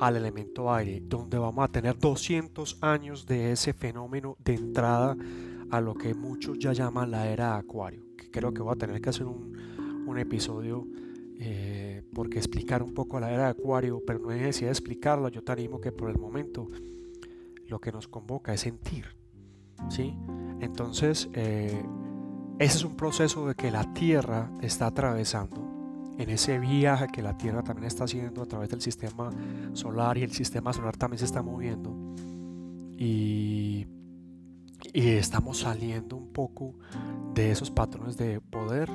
[0.00, 5.16] al elemento aire, donde vamos a tener 200 años de ese fenómeno de entrada
[5.70, 9.00] a lo que muchos ya llaman la era Acuario, que creo que voy a tener
[9.00, 9.50] que hacer un,
[10.18, 10.88] episodio
[11.38, 15.44] eh, porque explicar un poco la era de Acuario, pero no hay necesidad de yo
[15.44, 16.66] te animo que por el momento
[17.70, 19.16] lo que nos convoca es sentir,
[19.88, 20.16] ¿sí?
[20.60, 21.82] Entonces, eh,
[22.58, 25.70] ese es un proceso de que la Tierra está atravesando
[26.18, 29.30] en ese viaje que la Tierra también está haciendo a través del sistema
[29.72, 31.96] solar y el sistema solar también se está moviendo
[32.98, 33.86] y,
[34.92, 36.74] y estamos saliendo un poco
[37.32, 38.90] de esos patrones de poder,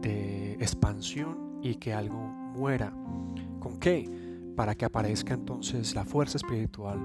[0.00, 2.94] de expansión y que algo muera.
[3.60, 4.08] ¿Con qué?
[4.56, 6.98] Para que aparezca entonces la fuerza espiritual,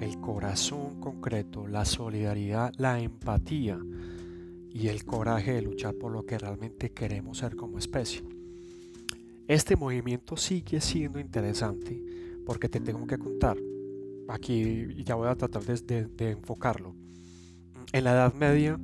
[0.00, 3.78] el corazón concreto, la solidaridad, la empatía
[4.70, 8.22] y el coraje de luchar por lo que realmente queremos ser como especie.
[9.48, 12.02] Este movimiento sigue siendo interesante
[12.44, 13.56] porque te tengo que contar,
[14.28, 16.94] aquí ya voy a tratar de, enfocarlo.
[17.92, 18.78] En la Edad Media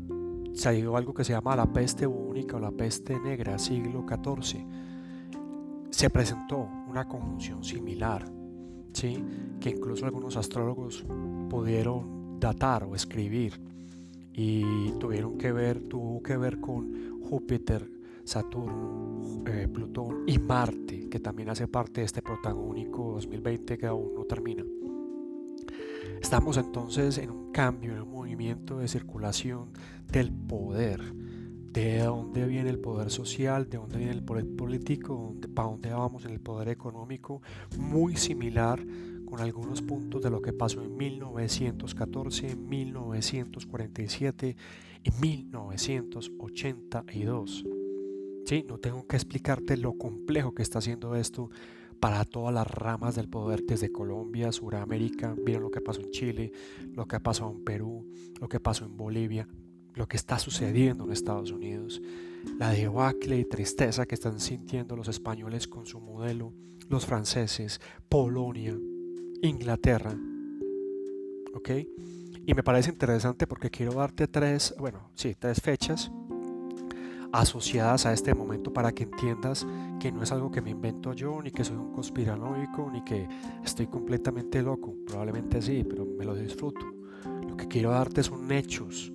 [0.54, 4.64] se ha algo que se llama la peste bubónica o la peste negra, siglo XIV.
[5.90, 8.24] Se presentó una conjunción similar,
[8.93, 9.22] ¿sí?
[9.61, 11.05] que incluso algunos astrólogos
[11.49, 13.61] pudieron datar o escribir
[14.32, 17.88] y tuvieron que ver, tuvo que ver con Júpiter
[18.24, 24.14] Saturno, eh, Plutón y Marte, que también hace parte de este protagónico 2020 que aún
[24.14, 24.64] no termina.
[26.20, 29.70] Estamos entonces en un cambio, en un movimiento de circulación
[30.11, 31.01] del poder.
[31.72, 33.70] ¿De dónde viene el poder social?
[33.70, 35.34] ¿De dónde viene el poder político?
[35.54, 37.40] ¿Para dónde vamos en el poder económico?
[37.78, 38.84] Muy similar
[39.24, 44.54] con algunos puntos de lo que pasó en 1914, 1947
[45.02, 47.64] y 1982.
[48.44, 51.48] Sí, no tengo que explicarte lo complejo que está haciendo esto
[52.00, 56.52] para todas las ramas del poder, desde Colombia, Sudamérica, miren lo que pasó en Chile,
[56.92, 58.04] lo que pasado en Perú,
[58.40, 59.48] lo que pasó en Bolivia,
[59.95, 62.01] lo que está sucediendo en Estados Unidos,
[62.59, 66.53] la debacle y tristeza que están sintiendo los españoles con su modelo,
[66.88, 68.76] los franceses, Polonia,
[69.43, 70.16] Inglaterra.
[71.55, 71.70] ¿Ok?
[72.45, 76.11] Y me parece interesante porque quiero darte tres, bueno, sí, tres fechas
[77.32, 79.66] asociadas a este momento para que entiendas
[79.99, 83.26] que no es algo que me invento yo, ni que soy un conspiranoico, ni que
[83.64, 84.95] estoy completamente loco.
[85.07, 86.84] Probablemente sí, pero me lo disfruto.
[87.49, 89.12] Lo que quiero darte son hechos.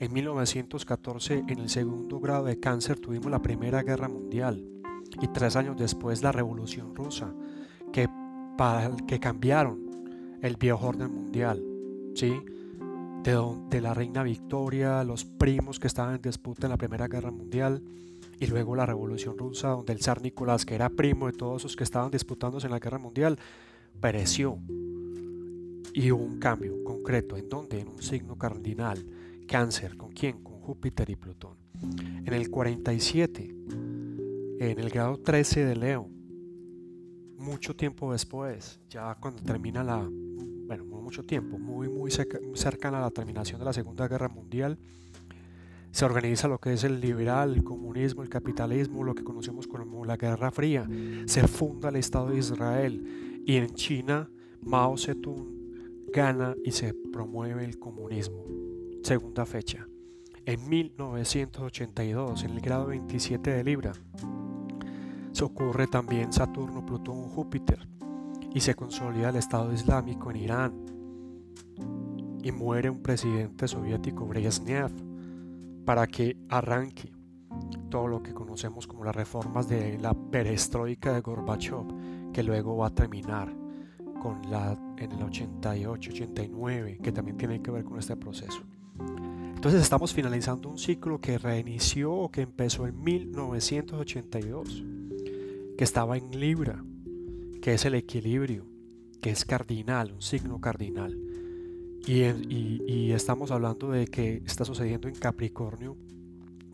[0.00, 4.64] En 1914, en el segundo grado de cáncer, tuvimos la Primera Guerra Mundial
[5.20, 7.34] y tres años después la Revolución Rusa,
[7.92, 8.08] que,
[8.56, 11.62] para, que cambiaron el viejo orden mundial.
[12.14, 12.32] ¿sí?
[13.22, 17.82] de, la reina Victoria, los primos que estaban en disputa en la Primera Guerra Mundial,
[18.38, 21.76] y luego la Revolución Rusa, donde el zar Nicolás, que era primo de todos los
[21.76, 23.38] que estaban disputándose en la Guerra Mundial,
[24.00, 24.56] pereció.
[25.92, 27.80] Y hubo un cambio concreto, ¿en dónde?
[27.80, 29.04] En un signo cardinal,
[29.50, 30.44] cáncer, ¿con quién?
[30.44, 31.56] Con Júpiter y Plutón.
[32.24, 33.52] En el 47,
[34.60, 36.08] en el grado 13 de Leo,
[37.36, 40.08] mucho tiempo después, ya cuando termina la
[40.68, 44.78] bueno, no mucho tiempo, muy, muy cercana a la terminación de la Segunda Guerra Mundial,
[45.90, 50.04] se organiza lo que es el liberal, el comunismo, el capitalismo, lo que conocemos como
[50.04, 50.88] la Guerra Fría.
[51.26, 54.30] Se funda el Estado de Israel y en China
[54.60, 55.44] Mao Zedong
[56.14, 58.59] gana y se promueve el comunismo.
[59.02, 59.86] Segunda fecha.
[60.44, 63.92] En 1982, en el grado 27 de Libra,
[65.32, 67.88] se ocurre también Saturno, Plutón, Júpiter
[68.54, 70.86] y se consolida el Estado Islámico en Irán
[72.42, 74.92] y muere un presidente soviético Brezhnev
[75.84, 77.10] para que arranque
[77.88, 82.88] todo lo que conocemos como las reformas de la perestroika de Gorbachev que luego va
[82.88, 83.52] a terminar
[84.20, 88.62] con la en el 88 89 que también tiene que ver con este proceso
[89.54, 94.84] entonces estamos finalizando un ciclo que reinició o que empezó en 1982
[95.76, 96.82] que estaba en Libra
[97.60, 98.64] que es el equilibrio,
[99.20, 101.16] que es cardinal, un signo cardinal.
[102.06, 105.96] Y, estamos hablando de que está sucediendo en Capricornio,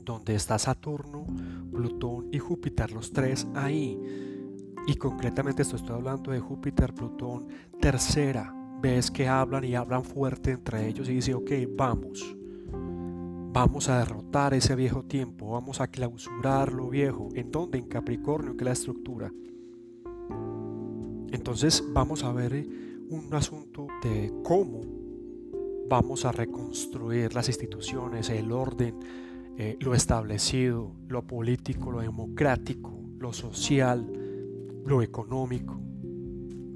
[0.04, 1.26] donde está Saturno,
[1.72, 3.98] Plutón y Júpiter, los tres ahí.
[4.86, 7.48] Y concretamente esto estoy hablando de Júpiter, Plutón,
[7.80, 8.54] tercera.
[8.86, 12.36] Ves que hablan y hablan fuerte entre ellos y dice, ok, vamos.
[13.52, 17.30] Vamos a derrotar ese viejo tiempo, vamos a clausurar lo viejo.
[17.34, 17.78] ¿En dónde?
[17.78, 19.32] En Capricornio, que la estructura.
[21.32, 22.68] Entonces vamos a ver eh,
[23.10, 24.82] un asunto de cómo
[25.88, 29.00] vamos a reconstruir las instituciones, el orden,
[29.58, 34.06] eh, lo establecido, lo político, lo democrático, lo social,
[34.84, 35.76] lo económico.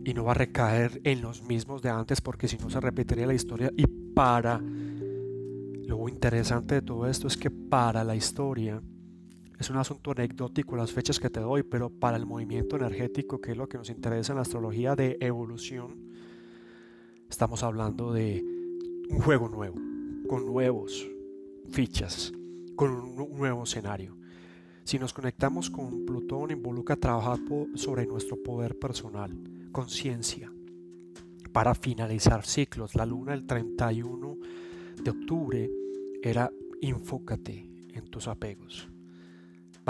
[0.04, 3.26] Y no va a recaer en los mismos de antes porque si no se repetiría
[3.26, 3.70] la historia.
[3.76, 8.82] Y para, lo interesante de todo esto es que para la historia,
[9.58, 13.52] es un asunto anecdótico las fechas que te doy, pero para el movimiento energético, que
[13.52, 16.10] es lo que nos interesa en la astrología de evolución,
[17.28, 18.42] estamos hablando de
[19.10, 19.76] un juego nuevo,
[20.26, 21.06] con nuevos
[21.68, 22.32] fichas,
[22.74, 24.16] con un nuevo escenario.
[24.84, 27.38] Si nos conectamos con Plutón, involucra trabajar
[27.74, 29.30] sobre nuestro poder personal,
[29.70, 30.52] conciencia,
[31.52, 32.94] para finalizar ciclos.
[32.94, 34.38] La luna el 31
[35.02, 35.70] de octubre
[36.22, 36.50] era
[36.80, 38.88] enfócate en tus apegos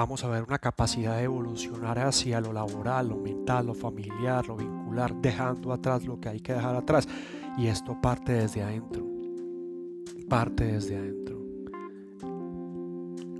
[0.00, 4.56] vamos a ver una capacidad de evolucionar hacia lo laboral, lo mental, lo familiar, lo
[4.56, 7.06] vincular, dejando atrás lo que hay que dejar atrás.
[7.58, 9.06] Y esto parte desde adentro.
[10.28, 11.38] Parte desde adentro.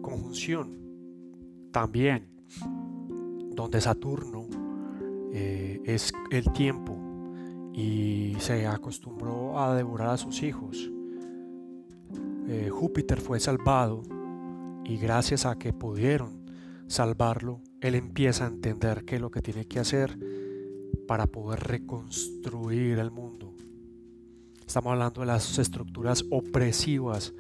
[0.02, 0.78] Conjunción.
[1.70, 2.28] También.
[3.54, 4.46] Donde Saturno
[5.32, 6.96] eh, es el tiempo
[7.72, 10.90] y se acostumbró a devorar a sus hijos.
[12.48, 14.02] Eh, Júpiter fue salvado
[14.84, 16.40] y gracias a que pudieron
[16.88, 20.18] salvarlo, él empieza a entender qué es lo que tiene que hacer
[21.06, 23.54] para poder reconstruir el mundo.
[24.66, 27.32] Estamos hablando de las estructuras opresivas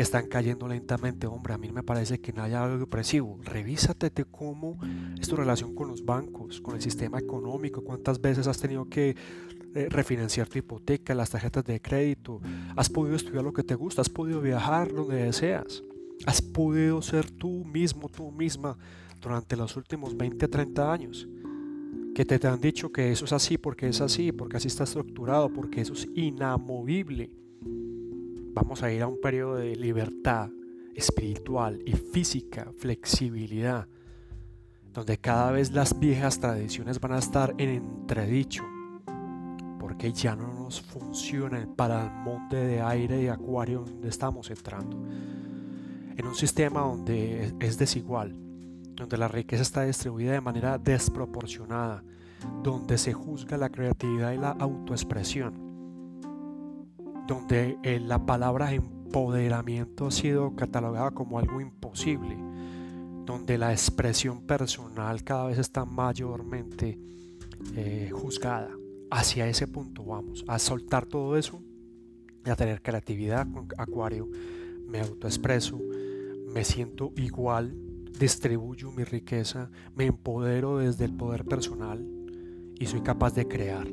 [0.00, 1.26] que están cayendo lentamente.
[1.26, 3.38] Hombre, a mí me parece que no hay algo opresivo.
[3.44, 4.78] Revísate de cómo
[5.20, 9.14] es tu relación con los bancos, con el sistema económico, cuántas veces has tenido que
[9.74, 12.40] eh, refinanciar tu hipoteca, las tarjetas de crédito,
[12.76, 15.82] has podido estudiar lo que te gusta, has podido viajar donde deseas.
[16.24, 18.78] Has podido ser tú mismo, tú misma
[19.20, 21.28] durante los últimos 20, 30 años.
[22.14, 24.84] Que te, te han dicho que eso es así porque es así, porque así está
[24.84, 27.28] estructurado, porque eso es inamovible.
[28.52, 30.50] Vamos a ir a un periodo de libertad
[30.96, 33.86] espiritual y física, flexibilidad,
[34.92, 38.64] donde cada vez las viejas tradiciones van a estar en entredicho,
[39.78, 44.96] porque ya no nos funciona para el monte de aire y acuario donde estamos entrando.
[46.16, 48.34] En un sistema donde es desigual,
[48.96, 52.02] donde la riqueza está distribuida de manera desproporcionada,
[52.64, 55.69] donde se juzga la creatividad y la autoexpresión,
[57.30, 62.36] donde eh, la palabra empoderamiento ha sido catalogada como algo imposible,
[63.24, 66.98] donde la expresión personal cada vez está mayormente
[67.76, 68.70] eh, juzgada.
[69.12, 71.62] Hacia ese punto vamos, a soltar todo eso
[72.44, 74.28] y a tener creatividad con Acuario.
[74.88, 75.78] Me autoexpreso,
[76.52, 77.76] me siento igual,
[78.18, 82.04] distribuyo mi riqueza, me empodero desde el poder personal
[82.76, 83.86] y soy capaz de crear.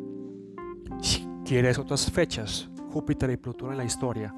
[1.03, 4.33] Si quieres otras fechas, Júpiter y Plutón en la historia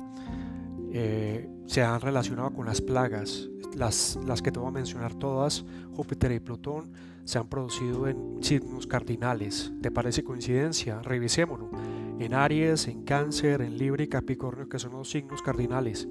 [0.92, 3.50] eh, se han relacionado con las plagas.
[3.76, 5.64] Las, las que te voy a mencionar todas,
[5.96, 6.92] Júpiter y Plutón,
[7.24, 9.72] se han producido en signos cardinales.
[9.82, 11.02] ¿Te parece coincidencia?
[11.04, 11.70] Revisémoslo.
[12.18, 16.08] En Aries, en Cáncer, en Libra y Capricornio, que son los signos cardinales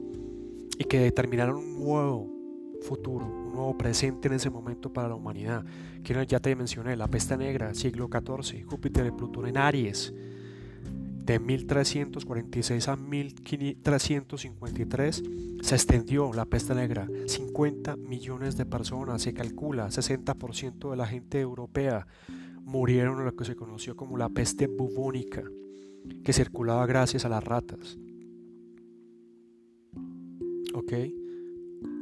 [0.79, 2.31] y que determinaron un nuevo
[2.83, 5.65] futuro, un nuevo presente en ese momento para la humanidad.
[6.05, 10.15] Que ya te mencioné, la peste negra, siglo XIV, Júpiter y Plutón en Aries,
[11.29, 15.23] de 1346 a 1353
[15.61, 17.07] se extendió la peste negra.
[17.27, 22.07] 50 millones de personas, se calcula, 60% de la gente europea
[22.63, 25.45] murieron en lo que se conoció como la peste bubónica,
[26.25, 27.99] que circulaba gracias a las ratas.
[30.73, 30.95] ¿ok?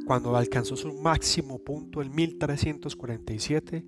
[0.05, 3.83] Cuando alcanzó su máximo punto en 1347,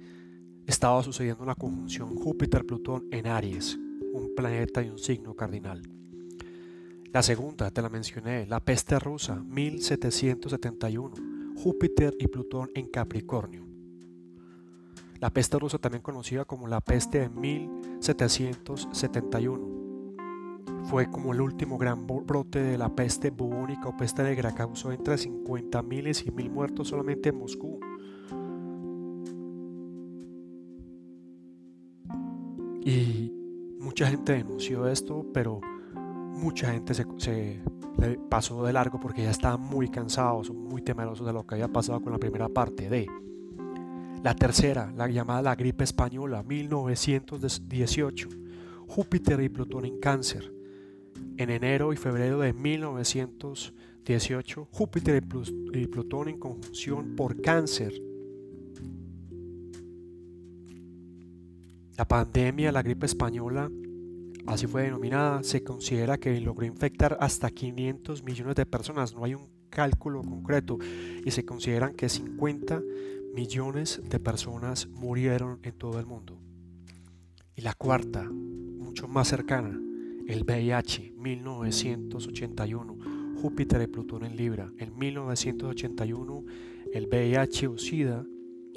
[0.68, 3.80] estaba sucediendo una conjunción Júpiter-Plutón en Aries,
[4.14, 5.82] un planeta y un signo cardinal.
[7.12, 11.16] La segunda, te la mencioné, la peste rusa, 1771,
[11.56, 13.66] Júpiter y Plutón en Capricornio.
[15.20, 19.80] La peste rusa también conocida como la peste de 1771
[20.84, 25.16] fue como el último gran brote de la peste bubónica o peste negra, causó entre
[25.16, 27.80] 50.000 y 100.000 muertos solamente en Moscú.
[32.86, 33.39] Y
[33.80, 35.60] mucha gente denunció esto, pero
[35.96, 37.62] mucha gente se, se
[38.30, 42.02] pasó de largo porque ya estaban muy cansados, muy temerosos de lo que había pasado
[42.02, 43.08] con la primera parte de
[44.24, 48.30] la tercera, la llamada la gripe española, 1918.
[48.88, 50.60] Júpiter y Plutón en cáncer
[51.40, 55.24] en enero y febrero de 1918, Júpiter
[55.74, 58.09] y Plutón en conjunción por cáncer.
[62.00, 63.70] La pandemia, la gripe española,
[64.48, 69.14] así fue denominada, se considera que logró infectar hasta 500 millones de personas.
[69.14, 70.78] No hay un cálculo concreto
[71.26, 72.82] y se consideran que 50
[73.36, 76.40] millones de personas murieron en todo el mundo.
[77.54, 79.78] Y la cuarta, mucho más cercana,
[80.26, 82.98] el VIH, 1981,
[83.42, 84.72] Júpiter y Plutón en Libra.
[84.78, 86.46] En 1981,
[86.94, 88.26] el VIH o SIDA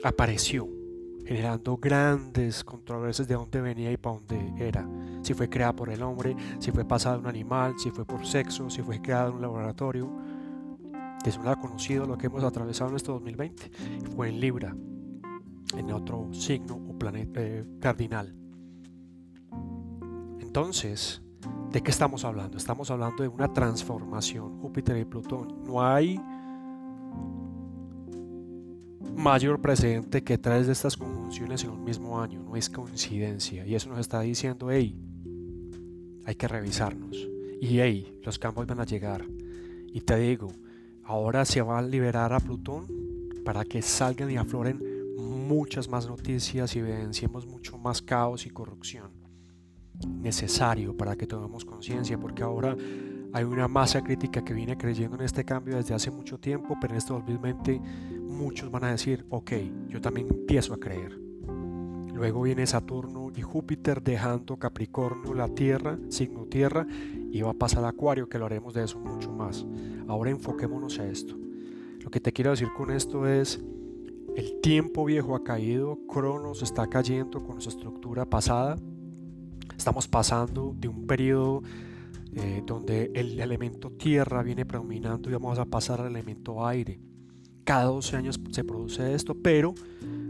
[0.03, 0.82] apareció,
[1.25, 4.89] generando grandes controversias de dónde venía y para dónde era.
[5.23, 8.27] Si fue creada por el hombre, si fue pasada de un animal, si fue por
[8.27, 10.11] sexo, si fue creada en un laboratorio
[11.29, 13.70] es ha conocido lo que hemos atravesado en este 2020.
[14.16, 14.75] Fue en Libra,
[15.77, 18.35] en otro signo o planeta eh, cardinal.
[20.41, 21.23] Entonces,
[21.70, 22.57] ¿de qué estamos hablando?
[22.57, 25.64] Estamos hablando de una transformación, Júpiter y Plutón.
[25.64, 26.20] No hay
[29.17, 33.67] mayor precedente que tres de estas conjunciones en un mismo año, no es coincidencia.
[33.67, 34.99] Y eso nos está diciendo, hey,
[36.25, 37.17] hay que revisarnos.
[37.61, 39.25] Y hey, los cambios van a llegar.
[39.93, 40.53] Y te digo,
[41.05, 42.87] Ahora se va a liberar a Plutón
[43.45, 44.81] para que salgan y afloren
[45.19, 49.11] muchas más noticias y evidenciemos mucho más caos y corrupción.
[50.07, 52.77] Necesario para que tomemos conciencia, porque ahora
[53.33, 56.95] hay una masa crítica que viene creyendo en este cambio desde hace mucho tiempo, pero
[56.95, 57.81] en este 2020
[58.33, 59.53] muchos van a decir, ok,
[59.89, 61.18] yo también empiezo a creer.
[62.14, 66.87] Luego viene Saturno y Júpiter dejando Capricornio, la Tierra, signo Tierra,
[67.30, 69.66] y va a pasar Acuario, que lo haremos de eso mucho más.
[70.07, 71.37] Ahora enfoquémonos a esto.
[72.01, 73.61] Lo que te quiero decir con esto es,
[74.37, 78.78] el tiempo viejo ha caído, Cronos está cayendo con su estructura pasada.
[79.76, 81.62] Estamos pasando de un periodo
[82.35, 86.99] eh, donde el elemento tierra viene predominando y vamos a pasar al elemento aire.
[87.65, 89.75] Cada 12 años se produce esto, pero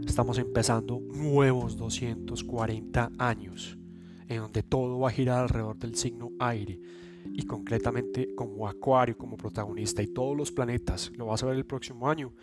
[0.05, 3.77] estamos empezando nuevos 240 años
[4.27, 6.79] en donde todo va a girar alrededor del signo aire.
[7.33, 11.65] Y concretamente como Acuario como protagonista y todos los planetas, lo vas a ver el
[11.65, 12.33] próximo año,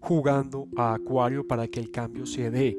[0.00, 2.76] jugando a Acuario para que el cambio se dé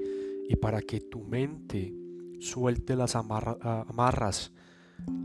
[0.49, 1.93] y para que tu mente
[2.39, 4.51] suelte las amarras,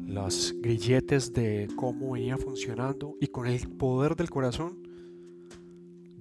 [0.06, 4.85] los grilletes de cómo venía funcionando y con el poder del corazón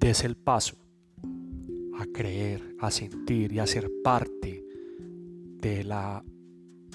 [0.06, 0.76] des el paso
[2.00, 4.64] a creer, a sentir y a ser parte
[5.60, 6.24] de la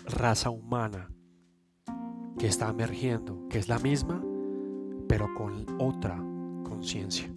[0.06, 1.10] raza humana
[2.38, 4.22] que está emergiendo, que es la misma,
[5.08, 6.22] pero con otra
[6.62, 7.28] conciencia.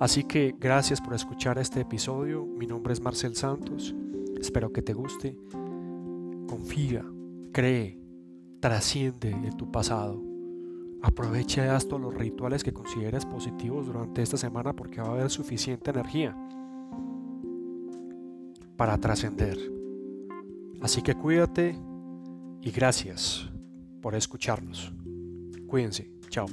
[0.00, 2.44] Así que gracias por escuchar este episodio.
[2.44, 3.94] Mi nombre es Marcel Santos.
[4.38, 5.38] Espero que te guste.
[6.46, 7.06] Confía,
[7.52, 7.98] cree,
[8.60, 10.31] trasciende en tu pasado.
[11.02, 15.90] Aprovecha hasta los rituales que consideres positivos durante esta semana porque va a haber suficiente
[15.90, 16.36] energía
[18.76, 19.58] para trascender.
[20.80, 21.76] Así que cuídate
[22.60, 23.50] y gracias
[24.00, 24.92] por escucharnos.
[25.66, 26.10] Cuídense.
[26.28, 26.46] Chao.